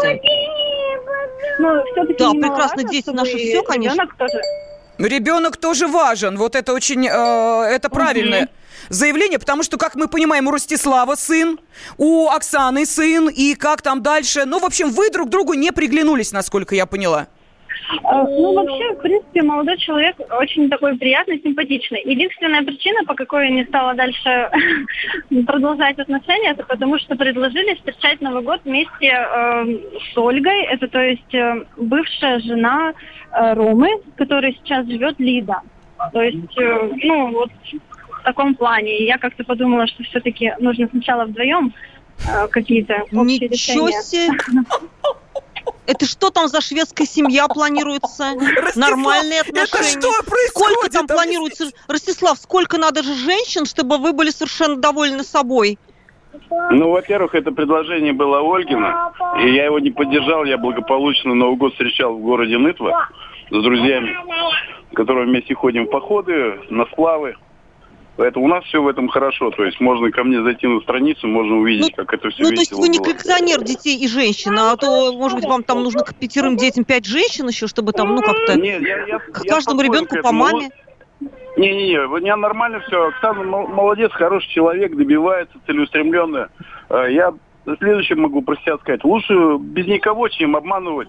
[1.58, 1.82] Ну,
[2.18, 4.06] Да, прекрасно, дети наши, всё, конечно.
[4.18, 4.40] Тоже.
[4.98, 8.48] Ребенок тоже важен, вот это очень, э, это правильно.
[8.88, 11.58] заявление, потому что, как мы понимаем, у Ростислава сын,
[11.96, 14.44] у Оксаны сын, и как там дальше.
[14.44, 17.26] Ну, в общем, вы друг другу не приглянулись, насколько я поняла.
[18.04, 22.02] А, Ну, вообще, в принципе, молодой человек очень такой приятный, симпатичный.
[22.04, 24.50] Единственная причина, по какой я не стала дальше
[25.46, 29.64] продолжать отношения, это потому что предложили встречать Новый год вместе э,
[30.12, 30.64] с Ольгой.
[30.64, 32.92] Это, то есть, э, бывшая жена
[33.32, 35.60] э, Ромы, которая сейчас живет Лида.
[36.12, 37.50] То есть, э, ну, вот
[38.20, 38.98] в таком плане.
[38.98, 41.74] И я как-то подумала, что все-таки нужно сначала вдвоем
[42.26, 44.02] э, какие-то общие Ничего решения.
[44.02, 44.38] себе!
[45.86, 48.32] Это что там за шведская семья планируется?
[48.74, 50.00] Нормальные отношения.
[50.00, 50.78] что происходит?
[50.78, 51.70] Сколько там планируется?
[51.88, 55.78] Ростислав, сколько надо же женщин, чтобы вы были совершенно довольны собой?
[56.70, 60.44] Ну, во-первых, это предложение было Ольгина, и я его не поддержал.
[60.44, 63.08] Я благополучно Новый год встречал в городе Нытва
[63.50, 64.16] с друзьями,
[64.90, 67.36] с которыми вместе ходим в походы, на славы.
[68.16, 69.50] Поэтому у нас все в этом хорошо.
[69.50, 72.54] То есть можно ко мне зайти на страницу, можно увидеть, как это все Ну, то
[72.54, 76.14] есть вы не коллекционер детей и женщин, а то, может быть, вам там нужно к
[76.14, 79.80] пятерым детям пять женщин еще, чтобы там, ну, как-то Нет, я- я- к я каждому
[79.80, 80.70] спокоен ребенку по маме.
[81.56, 83.08] Не-не-не, у меня нормально все.
[83.08, 86.48] Оксана мол- молодец, хороший человек, добивается, целеустремленная.
[86.90, 87.32] Э, Я
[87.64, 89.04] следующее могу про себя сказать.
[89.04, 91.08] Лучше без никого, чем обманывать.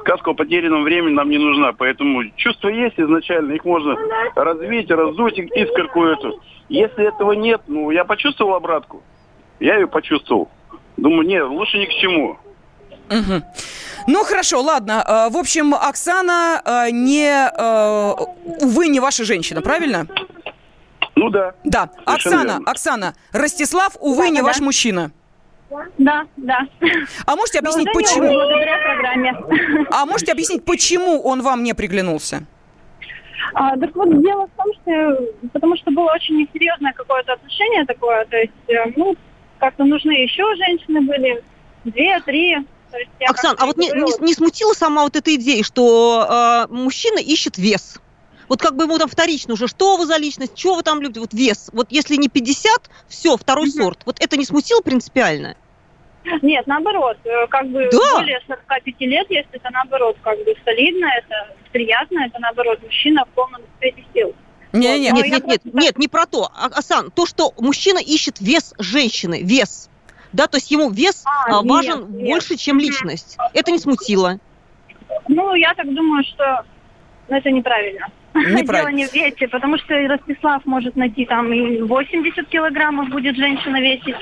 [0.00, 1.72] Сказка о потерянном времени нам не нужна.
[1.72, 3.96] Поэтому чувства есть изначально, их можно
[4.34, 6.40] развить, раздуть искорку эту.
[6.68, 9.02] Если этого нет, ну, я почувствовал обратку.
[9.60, 10.48] Я ее почувствовал.
[10.96, 12.36] Думаю, нет, лучше ни к чему.
[13.10, 13.42] Мгм.
[14.06, 15.04] Ну, хорошо, ладно.
[15.06, 18.14] Э, В общем, Оксана э, не, э,
[18.62, 20.06] увы, не ваша женщина, правильно?
[21.16, 21.54] Ну да.
[21.64, 21.90] Да.
[22.06, 22.70] Совершенно Оксана, верно.
[22.70, 24.46] Оксана, Ростислав, увы, не Да-да-да.
[24.46, 25.10] ваш мужчина.
[25.98, 26.60] Да, да.
[27.26, 28.32] А можете объяснить, почему?
[28.32, 29.86] Благодаря программе.
[29.90, 32.44] А можете объяснить, почему он вам не приглянулся?
[33.54, 38.24] А, так вот, дело в том, что потому что было очень несерьезное какое-то отношение такое,
[38.24, 39.14] то есть, э, ну,
[39.58, 41.42] как-то нужны еще женщины были,
[41.84, 42.56] две, три.
[43.28, 47.58] Оксан, а вот не, не- не смутила сама вот эта идея, что э, мужчина ищет
[47.58, 48.00] вес?
[48.48, 51.20] Вот как бы ему там вторично уже, что вы за личность, что вы там любите,
[51.20, 51.70] вот вес.
[51.72, 54.00] Вот если не 50, все, второй сорт.
[54.06, 55.56] Вот это не смутило принципиально?
[56.42, 58.18] Нет, наоборот, э, как бы Да.
[58.18, 63.28] более 45 лет, если это наоборот, как бы солидно, это приятно, это наоборот, мужчина в
[63.30, 64.34] полном цвете сил.
[64.72, 65.10] Не-не-не.
[65.10, 66.50] Ну, Нет, я нет, нет, просто- нет, не про то.
[66.54, 69.88] А- Асан, то, что мужчина ищет вес женщины, вес.
[70.32, 72.26] Да, то есть ему вес А, а, нет, важен нет.
[72.26, 73.36] больше, чем личность.
[73.52, 74.38] Это не смутило.
[75.28, 76.64] Ну, я так думаю, что
[77.28, 78.08] ну, это неправильно.
[78.34, 78.64] Неправильно.
[78.72, 83.80] Дело не в весе, потому что Ростислав может найти там и 80 килограммов будет женщина
[83.80, 84.16] весить,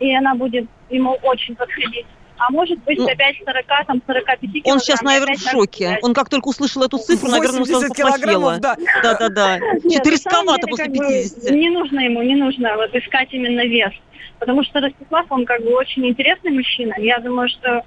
[0.00, 2.06] и она будет ему очень подходить.
[2.38, 4.62] А может быть, Ну, опять 40, там, 45 килограмм.
[4.72, 5.98] Он сейчас, наверное, в шоке.
[6.02, 8.76] Он как только услышал эту цифру, наверное, сразу 80 килограммов, да.
[9.02, 9.58] Да-да-да.
[9.84, 11.50] Нет, Что-то рисковато деле, после как бы, 50.
[11.50, 13.92] Не нужно ему, не нужно вот искать именно вес.
[14.38, 16.94] Потому что Ростислав, он как бы очень интересный мужчина.
[16.98, 17.82] Я думаю, что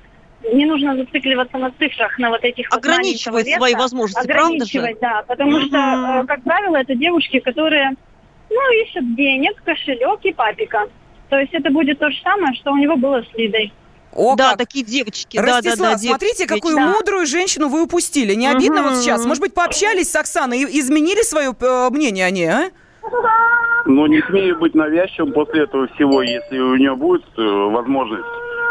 [0.53, 4.77] не нужно зацикливаться на цифрах, на вот этих вот Ограничивает маленького свои возможности, правда же?
[4.79, 5.23] Ограничивать, да.
[5.27, 7.91] Потому что, э, как правило, это девушки, которые,
[8.49, 10.85] ну, ищут денег, кошелек и папика.
[11.29, 13.71] То есть это будет то же самое, что у него было с Лидой.
[14.13, 14.57] О, да, как.
[14.59, 15.37] такие девочки.
[15.37, 16.55] да, да, Ростислав, да, смотрите, девочки.
[16.55, 16.87] какую Да.
[16.87, 18.33] мудрую женщину вы упустили.
[18.33, 19.01] Не обидно вот Мгм.
[19.01, 19.25] сейчас?
[19.25, 22.69] Может быть, пообщались с Оксаной и изменили свое э, мнение о ней, а?
[23.85, 28.25] Но не смею быть навязчивым после этого всего, если у нее будет э, возможность.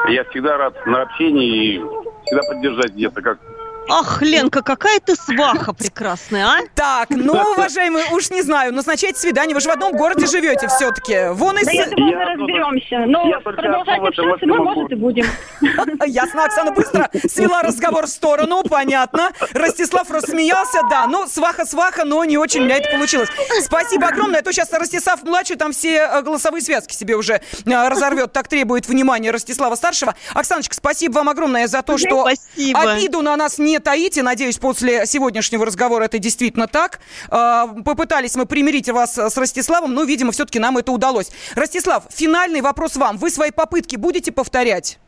[0.08, 1.78] Я всегда рад на общении и
[2.26, 3.38] всегда поддержать где-то как
[3.88, 6.58] Ах, Ленка, какая ты сваха прекрасная, а?
[6.74, 9.54] Так, ну, уважаемые, уж не знаю, назначать свидание.
[9.54, 11.32] Вы же в одном городе живете все-таки.
[11.32, 11.64] Вон и...
[11.64, 13.06] Да я думаю, мы разберемся.
[13.06, 15.26] Но только продолжать общаться мы, может, и будем.
[16.06, 19.32] Ясно, Оксана быстро свела разговор в сторону, понятно.
[19.52, 23.28] Ростислав рассмеялся, да, ну, сваха-сваха, но не очень у меня это получилось.
[23.62, 28.32] Спасибо огромное, а то сейчас Ростислав-младший там все э, голосовые связки себе уже э, разорвет,
[28.32, 30.14] так требует внимания Ростислава-старшего.
[30.34, 32.80] Оксаночка, спасибо вам огромное за то, что Спасибо.
[32.80, 34.22] обиду на нас не таите.
[34.22, 37.00] Надеюсь, после сегодняшнего разговора это действительно так.
[37.30, 41.30] Э, Попытались мы примирить вас с Ростиславом, но, видимо, все-таки нам это удалось.
[41.54, 43.16] Ростислав, финальный вопрос вам.
[43.18, 44.98] Вы свои попытки будете повторять?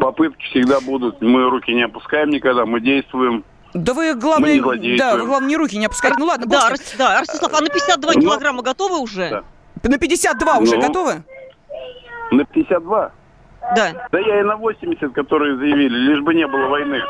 [0.00, 1.20] попытки всегда будут.
[1.22, 3.44] Мы руки не опускаем никогда, мы действуем.
[3.72, 6.14] Да вы, Мы главное, не да, вы, главное, не руки не опускать.
[6.18, 6.72] Ну ладно, Да, с ним.
[6.72, 9.30] Рос- да, Ростислав, а на 52 Ну, килограмма готовы уже?
[9.30, 9.88] да.
[9.88, 10.82] На 52 уже Ну.
[10.82, 11.22] готовы?
[12.30, 13.12] На 52.
[13.76, 14.08] Да.
[14.12, 17.00] Да я и на 80, которые заявили, лишь бы не было войны.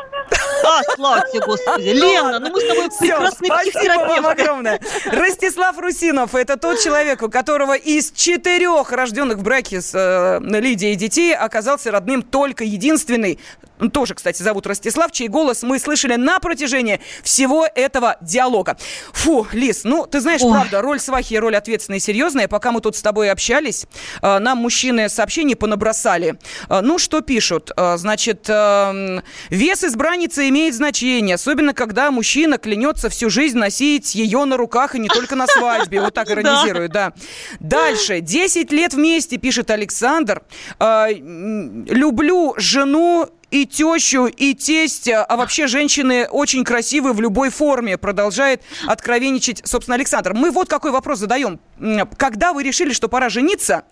[0.63, 1.89] А, слава тебе, Господи.
[1.89, 4.41] Лена, ну мы с тобой Все, прекрасные спасибо вам психотерапевты.
[4.41, 4.79] огромное.
[5.11, 10.95] Ростислав Русинов– это тот человек, у которого из четырех рожденных в браке с э, Лидией
[10.95, 13.39] детей оказался родным только единственный,
[13.91, 18.77] тоже, кстати, зовут Ростислав, чей голос мы слышали на протяжении всего этого диалога.
[19.13, 20.51] Фу, Лис, ну, ты знаешь, Ой.
[20.51, 22.47] правда, роль свахи и роль ответственная и серьезная.
[22.47, 23.85] Пока мы тут с тобой общались,
[24.21, 26.37] э, нам мужчины сообщения понабросали.
[26.69, 27.71] Э, Ну, что пишут?
[27.75, 34.45] Э, Значит, эм, вес избранницы имеет значение, особенно когда мужчина клянется всю жизнь носить ее
[34.45, 36.01] на руках и не только на свадьбе.
[36.01, 37.13] Вот так иронизируют, да.
[37.59, 38.21] Дальше.
[38.21, 40.43] 10 лет вместе, пишет Александр.
[40.79, 48.61] Люблю жену и тещу, и тестя, а вообще женщины очень красивые в любой форме, продолжает
[48.85, 50.33] откровенничать, собственно, Александр.
[50.33, 51.61] Мы вот какой вопрос задаем.
[52.17, 53.83] Когда вы решили, что пора жениться,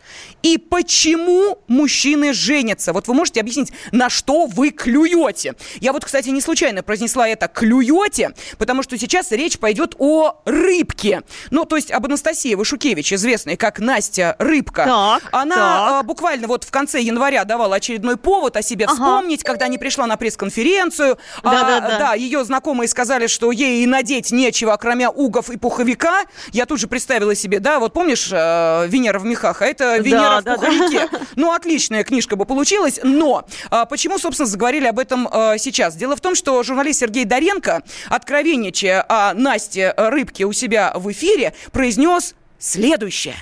[0.42, 2.92] и почему мужчины женятся?
[2.92, 5.54] Вот вы можете объяснить, на что вы клюете?
[5.80, 11.22] Я вот, кстати, не случайно произнесла это «клюете», потому что сейчас речь пойдет о рыбке.
[11.52, 14.84] Ну, то есть об Анастасии Вышукевич, известной как Настя Рыбка.
[14.84, 15.92] Так, Она так.
[15.92, 18.94] а, буквально вот в конце января давала очередной повод о себе Ага.
[18.96, 21.20] вспомнить, когда не пришла на пресс-конференцию.
[21.44, 22.00] А, Да-да-да.
[22.00, 26.24] да, ее знакомые сказали, что ей и надеть нечего, кроме угов и пуховика.
[26.52, 30.42] Я тут же представила себе, да, вот помнишь э, «Венера в мехах», а это «Венера
[30.42, 30.56] в да, да.
[30.56, 31.08] пуховике».
[31.36, 35.96] Ну, отличная книжка бы получилась, но а, почему, собственно, заговорили об этом э, сейчас?
[35.96, 41.54] Дело в том, что журналист Сергей Доренко, откровенничая о Насте Рыбке у себя в эфире,
[41.72, 43.36] произнес следующее.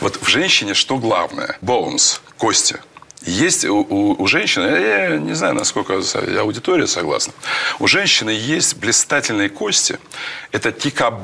[0.00, 1.56] Вот в женщине что главное?
[1.62, 2.80] Bones, кости.
[3.22, 6.00] Есть у, у- у женщины, я не знаю, насколько
[6.38, 7.32] аудитория согласна,
[7.80, 9.98] у женщины есть блистательные кости.
[10.52, 10.70] Это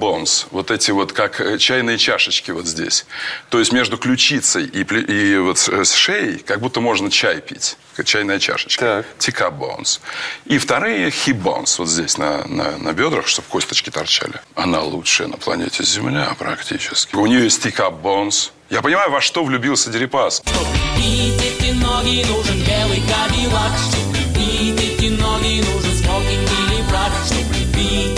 [0.01, 3.07] bones, вот эти вот как э, чайные чашечки вот здесь.
[3.49, 7.77] То есть между ключицей и, и вот с, с шеей как будто можно чай пить,
[8.03, 9.05] чайная чашечка.
[9.19, 10.01] Teacup bones.
[10.47, 14.41] И вторые hip bones вот здесь на, на, на бедрах, чтобы косточки торчали.
[14.57, 17.15] Она лучшая на планете Земля практически.
[17.15, 18.51] У нее есть teacup bones.
[18.71, 20.43] Я понимаю, во что влюбился Дерипас.
[20.47, 27.53] Любить эти ноги нужен белый кадиллак Чтоб любить эти ноги нужен смокинг или фрак Чтоб
[27.53, 28.14] любить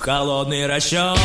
[0.00, 1.18] холодный расчет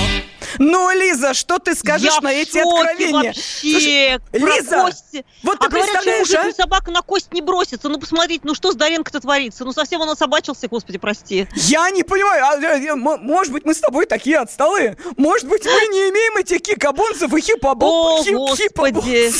[0.59, 3.33] Ну, Лиза, что ты скажешь Я на эти откровения?
[3.33, 5.25] Вообще, про Лиза, кости.
[5.43, 6.61] вот ты а говорят, что представляешь, а?
[6.61, 7.89] собака на кость не бросится.
[7.89, 9.65] Ну, посмотрите, ну что с Даренко-то творится?
[9.65, 11.47] Ну, совсем он особачился, господи, прости.
[11.55, 14.97] Я не понимаю, а, э, э, может быть, мы с тобой такие отсталые?
[15.17, 18.23] Может быть, мы не имеем этих кикабонцев и О, хипабо...
[18.23, 19.31] хип- господи.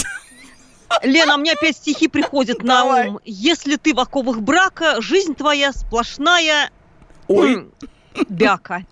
[1.04, 3.20] Лена, а мне опять стихи приходят на ум.
[3.26, 6.72] Если ты в оковах брака, жизнь твоя сплошная...
[7.28, 7.54] Ой.
[7.56, 7.72] м,
[8.30, 8.84] Бяка.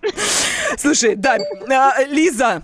[0.78, 2.62] Слушай, да, а, Лиза,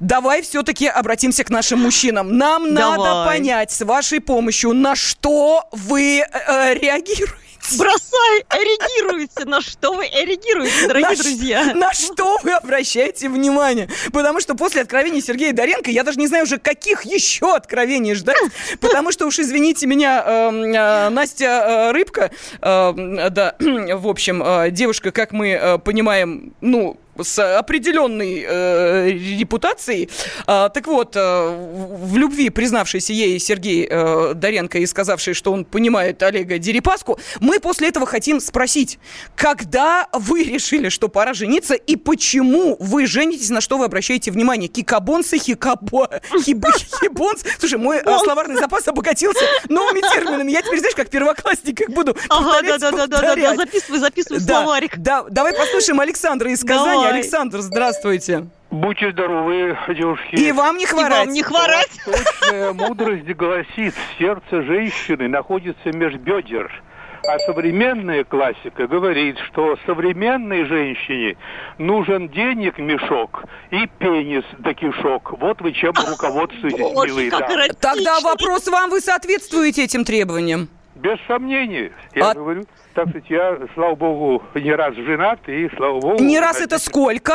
[0.00, 2.36] давай все-таки обратимся к нашим мужчинам.
[2.36, 3.38] Нам надо Давай.
[3.38, 7.47] понять с вашей помощью, на что вы э, реагируете.
[7.76, 9.44] Бросай, реагируйте.
[9.44, 11.74] На что вы реагируете, дорогие на, друзья?
[11.74, 13.88] на что вы обращаете внимание?
[14.12, 18.36] Потому что после откровений Сергея Доренко я даже не знаю уже, каких еще откровений ждать.
[18.80, 24.70] Потому что уж, извините меня, эм, э, Настя э, Рыбка, э, да, в общем, э,
[24.70, 30.08] девушка, как мы понимаем, ну, с определенной э, репутацией.
[30.46, 35.64] А, так вот, э, в любви признавшийся ей Сергей э, Доренко и сказавший, что он
[35.64, 38.98] понимает Олега Дерипаску, мы после этого хотим спросить,
[39.36, 44.68] когда вы решили, что пора жениться, и почему вы женитесь, на что вы обращаете внимание?
[44.68, 46.08] Кикабонсы, хикабо,
[46.44, 46.64] хиб-
[47.00, 47.42] хибонс.
[47.58, 50.50] Слушай, мой э, словарный запас обогатился новыми терминами.
[50.52, 53.56] Я теперь, знаешь, как первоклассник их буду Ага, да-да-да-да-да, повторять.
[53.56, 54.98] записывай, записывай Да, словарик.
[54.98, 57.04] Да, давай послушаем Александра из Казани.
[57.08, 58.46] Александр, здравствуйте.
[58.70, 60.34] Будьте здоровы, девушки.
[60.34, 61.26] И вам не хворать.
[61.26, 61.90] вам не хворать.
[62.04, 66.70] Точная мудрость гласит, сердце женщины находится меж бедер.
[67.26, 71.36] А современная классика говорит, что современной женщине
[71.78, 75.38] нужен денег мешок и пенис до кишок.
[75.40, 77.68] Вот вы чем руководствуетесь, милые дамы.
[77.80, 80.68] Тогда вопрос вам, вы соответствуете этим требованиям?
[80.98, 81.92] Без сомнений.
[82.14, 86.22] Я А- говорю, так сказать, я, слава богу, не раз женат, и слава богу...
[86.24, 87.34] Не раз это сколько?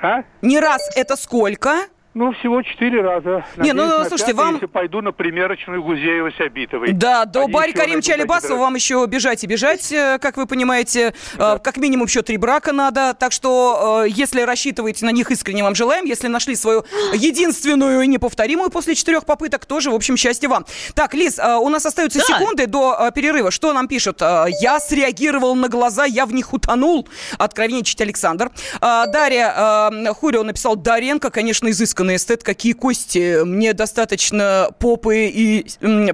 [0.00, 0.22] А?
[0.42, 1.70] Не раз это сколько?
[2.14, 3.42] Ну, всего четыре раза.
[3.56, 6.92] Не, ну, Надеюсь, на слушайте, пятый, вам- Если пойду на примерочную Гузеева-Сябитовой.
[6.92, 11.14] Да, до Они Барри Карим Чалибасова вам еще бежать и бежать, э, как вы понимаете.
[11.38, 13.14] Э, Как минимум еще три брака надо.
[13.14, 16.04] Так что, э, если рассчитываете на них, искренне вам желаем.
[16.04, 20.66] Если нашли свою единственную и неповторимую после четырех попыток, тоже, в общем, счастье вам.
[20.94, 22.24] Так, Лиз, у нас остаются Да.
[22.38, 23.50] секунды до перерыва.
[23.50, 24.20] Что нам пишут?
[24.20, 27.08] Я среагировал на глаза, я в них утонул.
[27.38, 28.50] Откровенничать Александр.
[28.80, 31.70] Дарья Хурио написал, Даренко, конечно,
[32.02, 32.42] изысканный эстет.
[32.42, 33.42] Какие кости?
[33.44, 35.66] Мне достаточно попы и,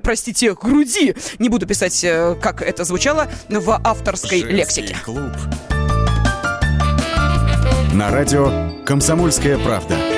[0.02, 1.14] простите, груди.
[1.38, 4.96] Не буду писать, э, как это звучало в авторской Женский лексике.
[5.04, 5.32] клуб.
[7.94, 10.17] На радио «Комсомольская правда».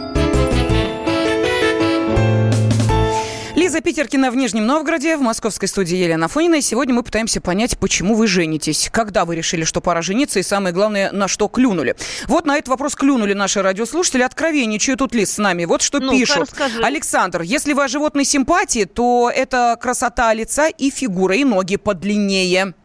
[3.81, 6.55] Лиза Питеркина в Нижнем Новгороде, в московской студии Елена Фонина.
[6.55, 8.89] И сегодня мы пытаемся понять, почему вы женитесь.
[8.91, 11.95] Когда вы решили, что пора жениться, и самое главное, на что клюнули.
[12.27, 14.21] Вот на этот вопрос клюнули наши радиослушатели.
[14.21, 15.65] Откровенничаю тут Лиз с нами.
[15.65, 16.37] Вот что Ну-ка, пишут.
[16.37, 16.83] расскажи.
[16.83, 22.75] Александр, если вы о животной симпатии, то это красота лица и фигура, и ноги подлиннее.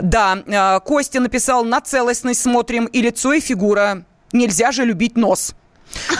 [0.00, 4.04] Да, э, Костя написал, на целостность смотрим, и лицо, и фигура.
[4.32, 5.54] Нельзя же любить нос.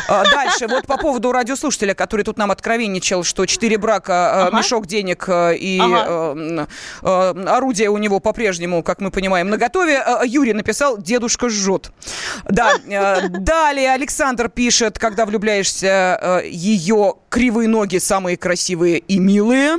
[0.09, 4.87] А, Дальше, вот по поводу радиослушателя, который тут нам откровенничал, что четыре брака, э, мешок
[4.87, 6.66] денег э, и э,
[7.03, 10.03] орудие у него по-прежнему, как мы понимаем, на готове.
[10.05, 11.91] Э, Юрий написал, дедушка жжет.
[12.49, 12.75] Да,
[13.29, 19.79] далее Александр пишет, когда влюбляешься, ее кривые ноги самые красивые и милые.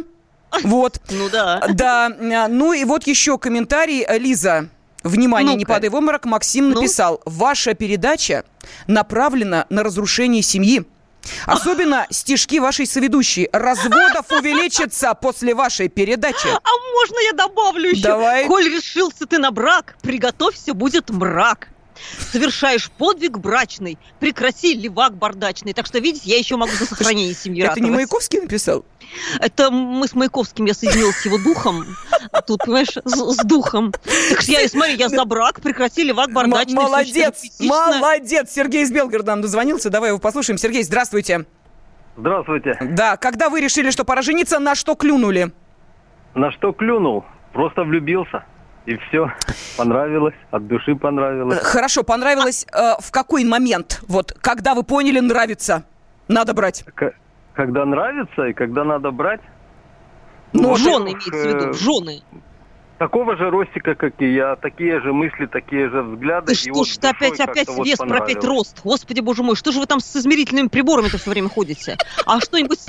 [0.63, 1.01] Вот.
[1.09, 1.61] Ну да.
[1.69, 2.09] Да,
[2.49, 4.05] ну и вот еще комментарий.
[4.17, 4.69] Лиза,
[5.05, 5.73] внимание, не Ну-ка.
[5.73, 6.25] падай в обморок.
[6.25, 6.75] Максим Ну?
[6.81, 8.43] написал, ваша передача
[8.87, 10.85] направлена на разрушение семьи.
[11.47, 13.49] Особенно стишки вашей соведущей.
[13.51, 16.47] Разводов увеличится после вашей передачи.
[16.47, 18.03] А можно я добавлю еще?
[18.03, 18.45] Давай.
[18.45, 21.69] Коль решился ты на брак, приготовься, будет мрак.
[22.31, 25.73] Совершаешь подвиг брачный, прекрати левак бардачный.
[25.73, 27.89] Так что, видите, я еще могу за сохранение семьи Это не.
[27.89, 28.85] Маяковский написал?
[29.39, 31.85] Это мы с Маяковским, я соединилась с его духом.
[32.31, 33.91] А Тут, понимаешь, с, с духом.
[33.91, 36.75] Так что я, смотри, я за брак, прекрати левак бардачный.
[36.75, 38.51] Молодец, молодец.
[38.51, 39.89] Сергей из Белгорода нам дозвонился.
[39.89, 40.57] Давай его послушаем.
[40.57, 41.45] Сергей, здравствуйте.
[42.17, 42.77] Здравствуйте.
[42.81, 45.51] Да, когда вы решили, что пора жениться, на что клюнули?
[46.33, 47.25] На что клюнул?
[47.53, 48.45] Просто влюбился.
[48.85, 49.31] И все.
[49.77, 50.35] Понравилось.
[50.51, 51.59] От души понравилось.
[51.59, 54.01] Хорошо, понравилось э, в какой момент?
[54.07, 55.83] Вот, когда вы поняли, нравится,
[56.27, 56.83] надо брать.
[56.95, 57.13] К-
[57.53, 59.41] Когда нравится и когда надо брать.
[60.53, 62.21] Ну, во-первых, жены имеется в виду, э, жены.
[62.99, 66.47] Такого же ростика, как и я, такие же мысли, такие же взгляды.
[66.47, 68.79] Ты и что вот ж ты опять, опять вот вес про опять рост?
[68.85, 71.97] Господи, боже мой, что же вы там с измерительными приборами-то все время ходите?
[72.25, 72.79] А что-нибудь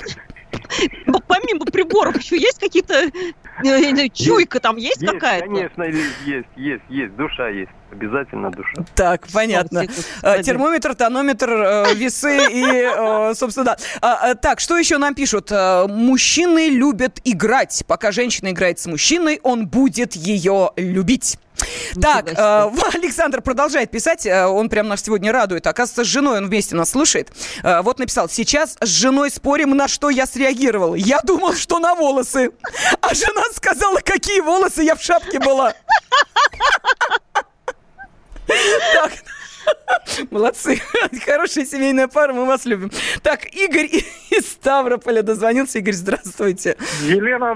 [1.27, 2.93] помимо приборов еще есть какие-то,
[3.63, 5.45] э, чуйка там есть Есть, какая-то?
[5.47, 7.15] конечно, есть, есть, есть.
[7.15, 7.71] Душа есть.
[7.91, 8.83] Обязательно душа.
[8.95, 9.85] Так, понятно.
[10.21, 13.77] Э, Термометр, тонометр, э, весы и, собственно, да.
[14.01, 15.51] А, Так, что еще нам пишут?
[15.51, 17.83] Мужчины любят играть.
[17.87, 21.37] Пока женщина играет с мужчиной, он будет ее любить.
[22.01, 22.35] Так, э,
[22.93, 25.65] Александр продолжает писать, э, он прям нас сегодня радует.
[25.67, 27.31] Оказывается, с женой он вместе нас слушает.
[27.63, 30.95] Э, Вот написал, сейчас с женой спорим, на что я среагировал.
[30.95, 32.51] Я думал, что на волосы.
[33.01, 35.73] А жена сказала, какие волосы, я в шапке была.
[38.45, 39.11] Так.
[40.31, 40.81] Молодцы.
[41.25, 42.89] Хорошая семейная пара, мы вас любим.
[43.21, 43.89] Так, Игорь
[44.29, 45.79] из Ставрополя дозвонился.
[45.79, 46.77] Игорь, здравствуйте.
[47.01, 47.51] Елена,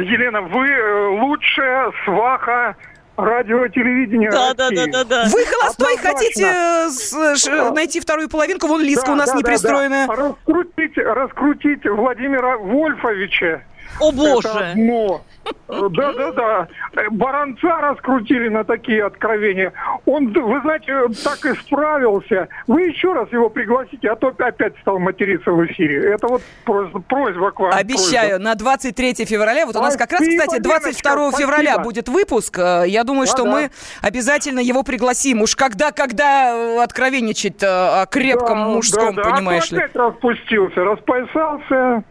[0.00, 2.76] Елена, вы лучшая сваха
[3.16, 5.24] радио телевидения Да, да, да, да, да.
[5.32, 6.18] Вы холостой Однозначно.
[6.18, 8.66] хотите э, с- ш- найти вторую половинку?
[8.66, 10.06] Вон Лиска Да, у нас да, не да, пристроенная.
[10.06, 10.14] да.
[10.14, 13.62] Раскрутить, раскрутить Владимира Вольфовича.
[14.00, 14.48] О, боже.
[14.48, 15.22] Это одно.
[15.68, 16.68] Да, да, да.
[17.10, 19.72] Баранца раскрутили на такие откровения.
[20.06, 22.48] Он, вы знаете, так и справился.
[22.68, 26.12] Вы еще раз его пригласите, а то опять стал материться в эфире.
[26.14, 27.72] Это вот просто просьба к вам.
[27.74, 31.84] Обещаю, на 23 февраля, вот у нас как раз, Спасибо, кстати, 22 Леночка, февраля спасибо.
[31.84, 32.58] будет выпуск.
[32.58, 33.50] Э, Я думаю, что Да-да.
[33.50, 33.70] мы
[34.00, 35.42] обязательно его пригласим.
[35.42, 39.30] Уж когда, когда э, откровенничать о крепком Да, мужском, да, да.
[39.30, 39.80] понимаешь а ли?
[39.82, 42.04] опять распустился, распоясался.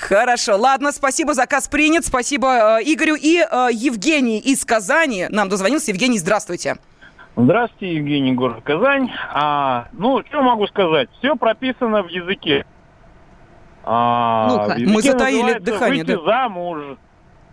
[0.00, 3.16] Хорошо, ладно, спасибо, заказ принят, спасибо э, Игорю.
[3.16, 5.90] И э, Евгений из Казани нам дозвонился.
[5.90, 6.76] Евгений, здравствуйте.
[7.36, 9.10] Здравствуйте, Евгений, город Казань.
[9.32, 11.08] А, ну, что могу сказать?
[11.18, 12.66] Все прописано в языке.
[13.84, 14.74] А, Ну-ка.
[14.74, 16.24] в языке Мы затаили дыхание, «Выйти да.
[16.24, 16.98] замуж».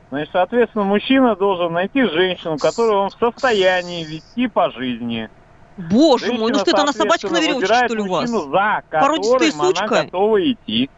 [0.10, 5.30] Значит, соответственно, мужчина должен найти женщину, которую он в состоянии вести по жизни.
[5.78, 8.30] Боже мой, ну Женщина, что это, она собачка на веревочке, что ли, у вас?
[8.30, 9.88] за Породистая которым она сучка?
[10.04, 10.90] готова идти.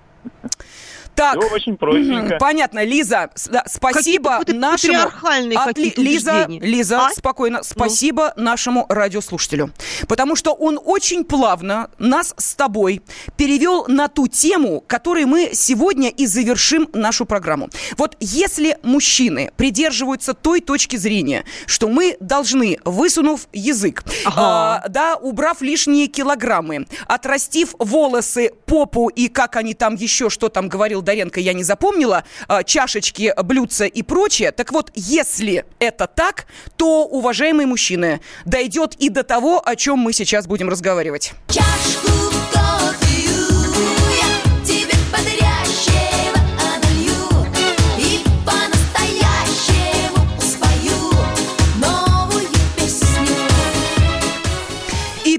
[1.21, 2.37] Так, Все очень простенько.
[2.39, 3.29] Понятно, Лиза,
[3.67, 4.93] спасибо Какие-то нашему...
[4.93, 6.47] патриархальные Отли- Лиза.
[6.49, 7.09] Лиза, А?
[7.11, 9.71] спокойно, спасибо нашему радиослушателю.
[10.07, 13.03] Потому что он очень плавно нас с тобой
[13.37, 17.69] перевел на ту тему, которой мы сегодня и завершим нашу программу.
[17.97, 25.61] Вот если мужчины придерживаются той точки зрения, что мы должны, высунув язык, а, да, убрав
[25.61, 31.53] лишние килограммы, отрастив волосы, попу и как они там еще, что там говорил Даренко, я
[31.53, 34.51] не запомнила, а, чашечки, блюдца и прочее.
[34.51, 36.45] Так вот, если это так,
[36.77, 41.33] то, уважаемые мужчины, дойдет и до того, о чем мы сейчас будем разговаривать.
[41.49, 42.10] Тебе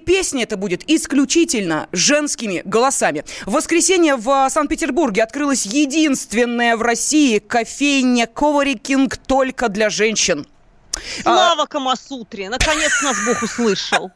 [0.03, 3.25] И песня это будет исключительно женскими голосами.
[3.47, 10.45] В воскресенье в а, Санкт-Петербурге открылась единственная в России кофейня Коворикинг только для женщин.
[11.23, 12.49] Слава Камасутре!
[12.49, 14.11] Наконец нас Бог услышал.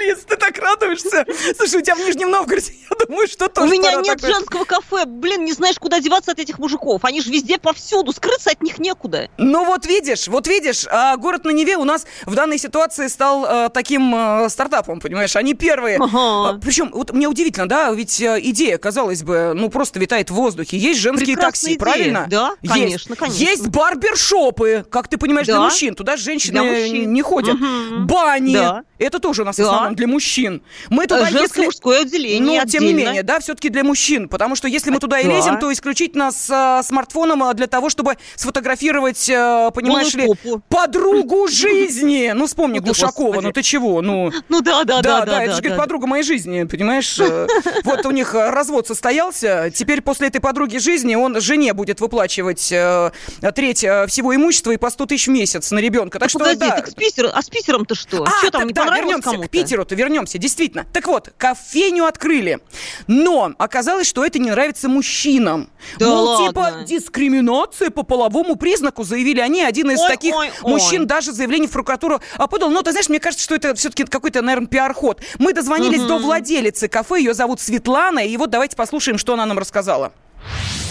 [0.00, 1.24] Лиз, ты так радуешься.
[1.56, 4.34] Слушай, у тебя в Нижнем Новгороде, я думаю, что У тоже меня пора нет такое.
[4.34, 5.04] женского кафе.
[5.06, 7.04] Блин, не знаешь, куда деваться от этих мужиков.
[7.04, 8.12] Они же везде повсюду.
[8.12, 9.28] Скрыться от них некуда.
[9.38, 13.44] Ну вот видишь, вот видишь, а, город на Неве у нас в данной ситуации стал
[13.46, 15.36] а, таким а, стартапом, понимаешь?
[15.36, 15.98] Они первые.
[16.00, 20.34] А, причем, вот мне удивительно, да, ведь а, идея, казалось бы, ну просто витает в
[20.34, 20.76] воздухе.
[20.76, 21.78] Есть женские Прекрасная такси, идея.
[21.78, 22.26] правильно?
[22.28, 22.74] Да, Есть.
[22.74, 23.38] конечно, конечно.
[23.42, 25.62] Есть барбершопы, как ты понимаешь, для Да.
[25.62, 25.94] мужчин.
[25.94, 27.12] Туда женщины Для мужчин.
[27.12, 27.54] не ходят.
[27.54, 28.06] Мгм.
[28.06, 28.54] Бани.
[28.54, 28.82] Да.
[28.98, 29.64] Это тоже у нас Да.
[29.78, 30.62] Основном для мужчин.
[30.90, 31.64] Мы туда, Э, женское, если...
[31.64, 33.08] мужское отделение Ну, тем не отдельно.
[33.08, 34.28] менее, да, все-таки для мужчин.
[34.28, 37.90] Потому что если мы туда и лезем, то исключительно с а, смартфоном а, для того,
[37.90, 40.28] чтобы сфотографировать, а, понимаешь ли,
[40.68, 42.32] подругу жизни.
[42.34, 44.02] Ну, вспомни Ну Глушакова, ну ты чего?
[44.02, 45.42] Ну, Ну да, да, да, да.
[45.42, 47.18] это да, же, говорит, подруга моей жизни, понимаешь?
[47.18, 47.46] Э,
[47.84, 52.70] Вот у них э, развод состоялся, теперь после этой подруги жизни он жене будет выплачивать
[52.72, 53.10] э,
[53.54, 56.18] треть э, всего имущества и по 100 тысяч в месяц на ребенка.
[56.18, 56.76] Так что, Погоди, да.
[56.76, 58.24] так с Питера, а с Питером-то что?
[58.24, 59.48] А, что там, не понравилось кому-то?
[59.68, 60.86] К Питеру-то, вернемся, действительно.
[60.92, 62.60] Так вот, кофейню открыли,
[63.06, 65.68] но оказалось, что это не нравится мужчинам.
[65.98, 66.46] Да Мол, ладно?
[66.48, 69.62] типа дискриминация по половому признаку, заявили они.
[69.62, 70.70] Один из Ой, таких ой, ой.
[70.72, 72.70] мужчин даже заявление в прокуратуру подал.
[72.70, 75.20] Но ты знаешь, мне кажется, что это все-таки какой-то, наверное, пиар-ход.
[75.38, 76.08] Мы дозвонились Мгм.
[76.08, 80.12] до владелицы кафе, ее зовут Светлана, и вот давайте послушаем, что она нам рассказала.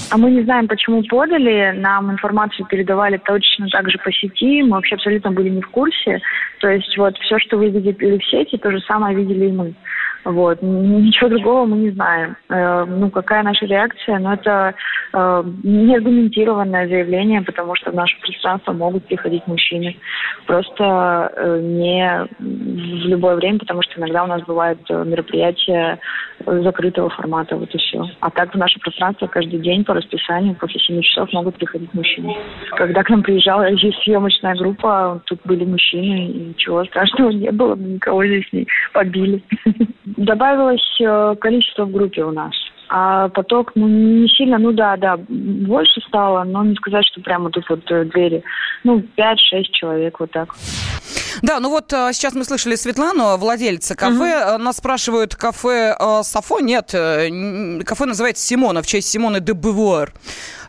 [0.09, 1.73] А мы не знаем, почему подали.
[1.75, 4.63] Нам информацию передавали точно так же по сети.
[4.63, 6.21] Мы вообще абсолютно были не в курсе.
[6.59, 9.73] То есть вот все, что вы видели в сети, то же самое видели и мы.
[10.28, 10.61] Вот.
[10.61, 12.36] Ничего другого мы не знаем.
[12.49, 14.19] Э, ну, какая наша реакция?
[14.19, 14.75] Ну, это
[15.13, 19.95] э, неаргументированное заявление, потому что в наше пространство могут приходить мужчины.
[20.45, 25.97] Просто э, не в любое время, потому что иногда у нас бывают э, мероприятия
[26.45, 28.03] закрытого формата, вот и все.
[28.19, 32.36] А так в наше пространство каждый день по расписанию после 7 часов могут приходить мужчины.
[32.71, 37.75] Когда к нам приезжала здесь съемочная группа, тут были мужчины, и ничего страшного не было,
[37.75, 39.41] никого здесь не побили.
[40.18, 42.53] Добавилось э, количество в группе у нас.
[42.89, 47.51] А поток, ну, не сильно, ну да, да, больше стало, но не сказать, что прямо
[47.51, 48.43] тут вот э, двери.
[48.84, 49.36] Ну, 5-6
[49.72, 50.55] человек, вот так.
[51.41, 54.43] Да, ну вот э, сейчас мы слышали Светлану, владельца кафе.
[54.55, 56.59] Э, Нас спрашивают, кафе э, Сафо?
[56.59, 60.13] Нет, кафе называется Симона, в честь Симоны де Бувуар.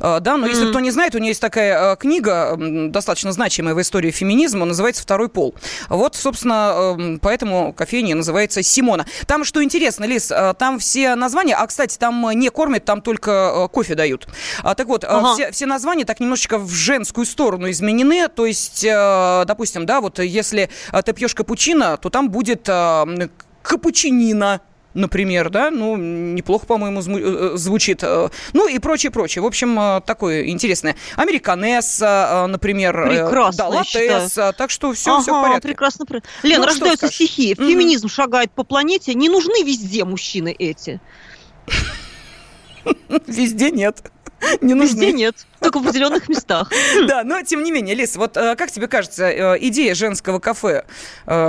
[0.00, 0.70] Э, Да, но если Мгм.
[0.70, 5.28] кто не знает, у нее есть такая книга, достаточно значимая в истории феминизма, называется «Второй
[5.28, 5.54] пол».
[5.88, 9.06] Вот, собственно, эм, поэтому кофейня называется Симона.
[9.26, 13.94] Там, что интересно, Лиз, там все названия, а, кстати, там не кормят, там только кофе
[13.94, 14.26] дают.
[14.62, 15.34] А, Так вот, Ага.
[15.34, 18.28] все, все названия так немножечко в женскую сторону изменены.
[18.28, 20.57] То есть, допустим, да, вот если
[20.92, 23.28] э, ты пьешь капучино, то там будет э,
[23.62, 24.60] капучинина.
[24.94, 28.02] Например, да, ну, неплохо, по-моему, э, э, звучит.
[28.02, 29.42] э, Ну, и прочее, прочее.
[29.42, 30.96] В общем, такое интересное.
[31.14, 33.04] Американесса, э, например.
[33.08, 34.32] Прекрасно, Да, латес.
[34.56, 35.68] Так что все, все в Ага, порядке.
[35.68, 36.04] прекрасно.
[36.04, 37.14] пре- Лен, Ну, рождаются скажешь?
[37.14, 37.54] стихи.
[37.54, 39.14] Феминизм шагает по планете.
[39.14, 41.00] Не нужны везде мужчины эти.
[43.26, 44.10] Везде нет.
[44.60, 44.94] Не нужны.
[44.94, 45.46] Везде нет.
[45.68, 46.70] Только в определенных местах.
[47.06, 50.84] Да, но тем не менее, Лиз, вот э, как тебе кажется, э, идея женского кафе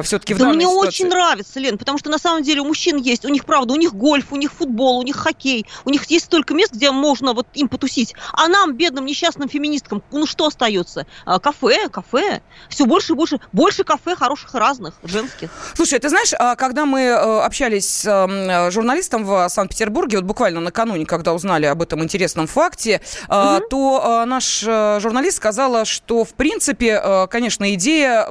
[0.04, 2.98] все-таки в Да данной мне очень нравится, Лен, потому что на самом деле у мужчин
[2.98, 6.04] есть, у них правда, у них гольф, у них футбол, у них хоккей, у них
[6.06, 8.14] есть столько мест, где можно вот им потусить.
[8.34, 11.06] А нам, бедным несчастным феминисткам, ну что остается?
[11.26, 12.42] Кафе, кафе.
[12.70, 15.50] Все больше и больше, больше кафе хороших разных, женских.
[15.76, 20.60] Слушай, ты знаешь, а, когда мы э, общались с э, журналистом в Санкт-Петербурге, вот буквально
[20.60, 26.24] накануне, когда узнали об этом интересном факте, а, то э, наш э, журналист сказала, что,
[26.24, 28.28] в принципе, э, конечно, идея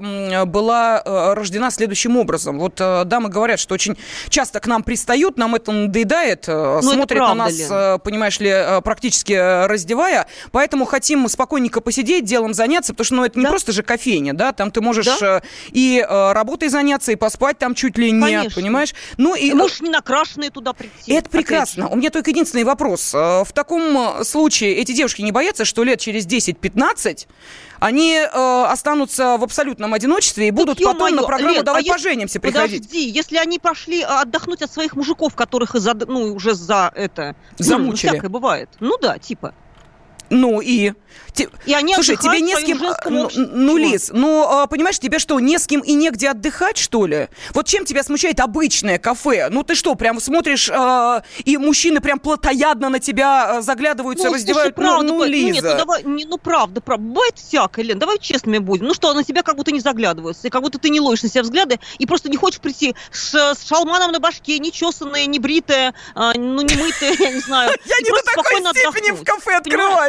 [0.46, 2.58] была э, рождена следующим образом.
[2.58, 3.96] Вот дамы говорят, что очень
[4.28, 7.68] часто к нам пристают, нам это надоедает, э, Ну, это смотрят на правда, нас, Лен.
[7.70, 8.52] э, понимаешь ли,
[8.82, 13.82] практически раздевая, поэтому хотим спокойненько посидеть, делом заняться, потому что, ну, это не просто же
[13.82, 18.20] кофейня, да, там ты можешь э, и работой заняться, и поспать там чуть ли не,
[18.20, 18.60] Конечно.
[18.60, 18.94] понимаешь?
[19.16, 19.50] Ну, и...
[19.50, 21.12] Ты можешь не накрашенные туда прийти.
[21.12, 21.88] Это прекрасно.
[21.88, 23.12] У меня только единственный вопрос.
[23.12, 27.26] В таком случае эти девушки не боятся, что лет через 10-15
[27.80, 31.84] они э, останутся в абсолютном одиночестве и будут потом Ё-моё, на программу Лен, «Давай а
[31.84, 32.82] если- поженимся» приходить.
[32.82, 36.90] Подожди, если они пошли а, отдохнуть от своих мужиков, которых и за, ну, уже за
[36.94, 37.36] это...
[37.58, 38.10] Замучили.
[38.10, 38.68] Ну, всякое бывает.
[38.80, 39.54] Ну да, типа.
[40.30, 40.92] Ну и...
[41.32, 42.78] Те- И они Слушай, тебе не с кем...
[43.06, 43.76] Ну, ну?
[43.76, 47.28] Лиз, ну, а, понимаешь, тебе что, не с кем и негде отдыхать, что ли?
[47.54, 49.48] Вот чем тебя смущает обычное кафе?
[49.50, 54.34] Ну, ты что, прям смотришь, а, и мужчины прям плотоядно на тебя а, заглядываются, Ну,
[54.34, 54.74] раздевают?
[54.74, 55.18] слушай, правда, ну, ну.
[55.18, 55.52] Ну, Лиза.
[55.52, 57.04] нет, ну, давай, не- ну, правда, правда.
[57.06, 58.86] Бывает всякое, Лен, давай честными будем.
[58.86, 61.28] Ну что, на тебя как будто не заглядываются, и как будто ты не ловишь на
[61.28, 65.38] себя взгляды, и просто не хочешь прийти с, с шалманом на башке, не чесанная, не
[65.38, 67.70] бритая, а, ну, не мытая, я не знаю.
[67.86, 69.60] Я не до такой степени в кафе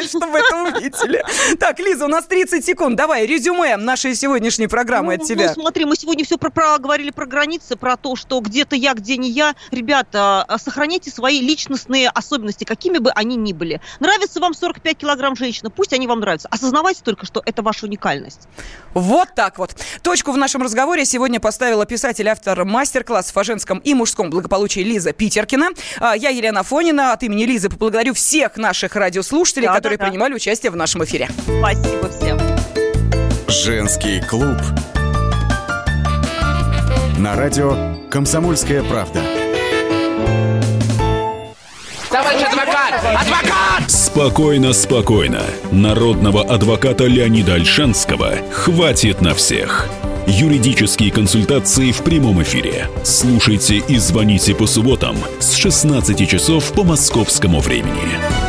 [0.10, 1.24] чтобы это увидели.
[1.60, 2.96] Так, Лиза, у нас 30 секунд.
[2.96, 5.54] Давай, резюме нашей сегодняшней программы от Ну, тебя.
[5.56, 8.94] Ну, смотри, мы сегодня все про, про- говорили про границы, про то, что где-то я,
[8.94, 9.56] где не я.
[9.72, 13.82] Ребята, а, сохраняйте свои личностные особенности, какими бы они ни были.
[14.00, 16.48] Нравится вам 45 килограмм женщина, пусть они вам нравятся.
[16.50, 18.42] Осознавайте только, что это ваша уникальность.
[18.94, 19.76] Вот так вот.
[20.02, 25.70] Точку в нашем разговоре сегодня поставила писатель-автор мастер-классов о женском и мужском благополучии Лиза Питеркина.
[26.00, 27.14] А, Я Елена Фонина.
[27.14, 30.06] От имени Лизы поблагодарю всех наших радиослушателей, Да, которые да.
[30.06, 31.28] принимали участие в нашем эфире.
[31.60, 32.40] Спасибо всем.
[33.48, 34.58] Женский клуб.
[37.18, 39.22] На радио «Комсомольская правда».
[42.10, 42.94] Товарищ адвокат!
[43.04, 43.92] Адвокат!
[43.92, 45.44] Спокойно, спокойно.
[45.72, 49.88] Народного адвоката Леонида Альшанского хватит на всех.
[50.28, 52.88] Юридические консультации в прямом эфире.
[53.04, 58.49] Слушайте и звоните по субботам с 16 часов по московскому времени.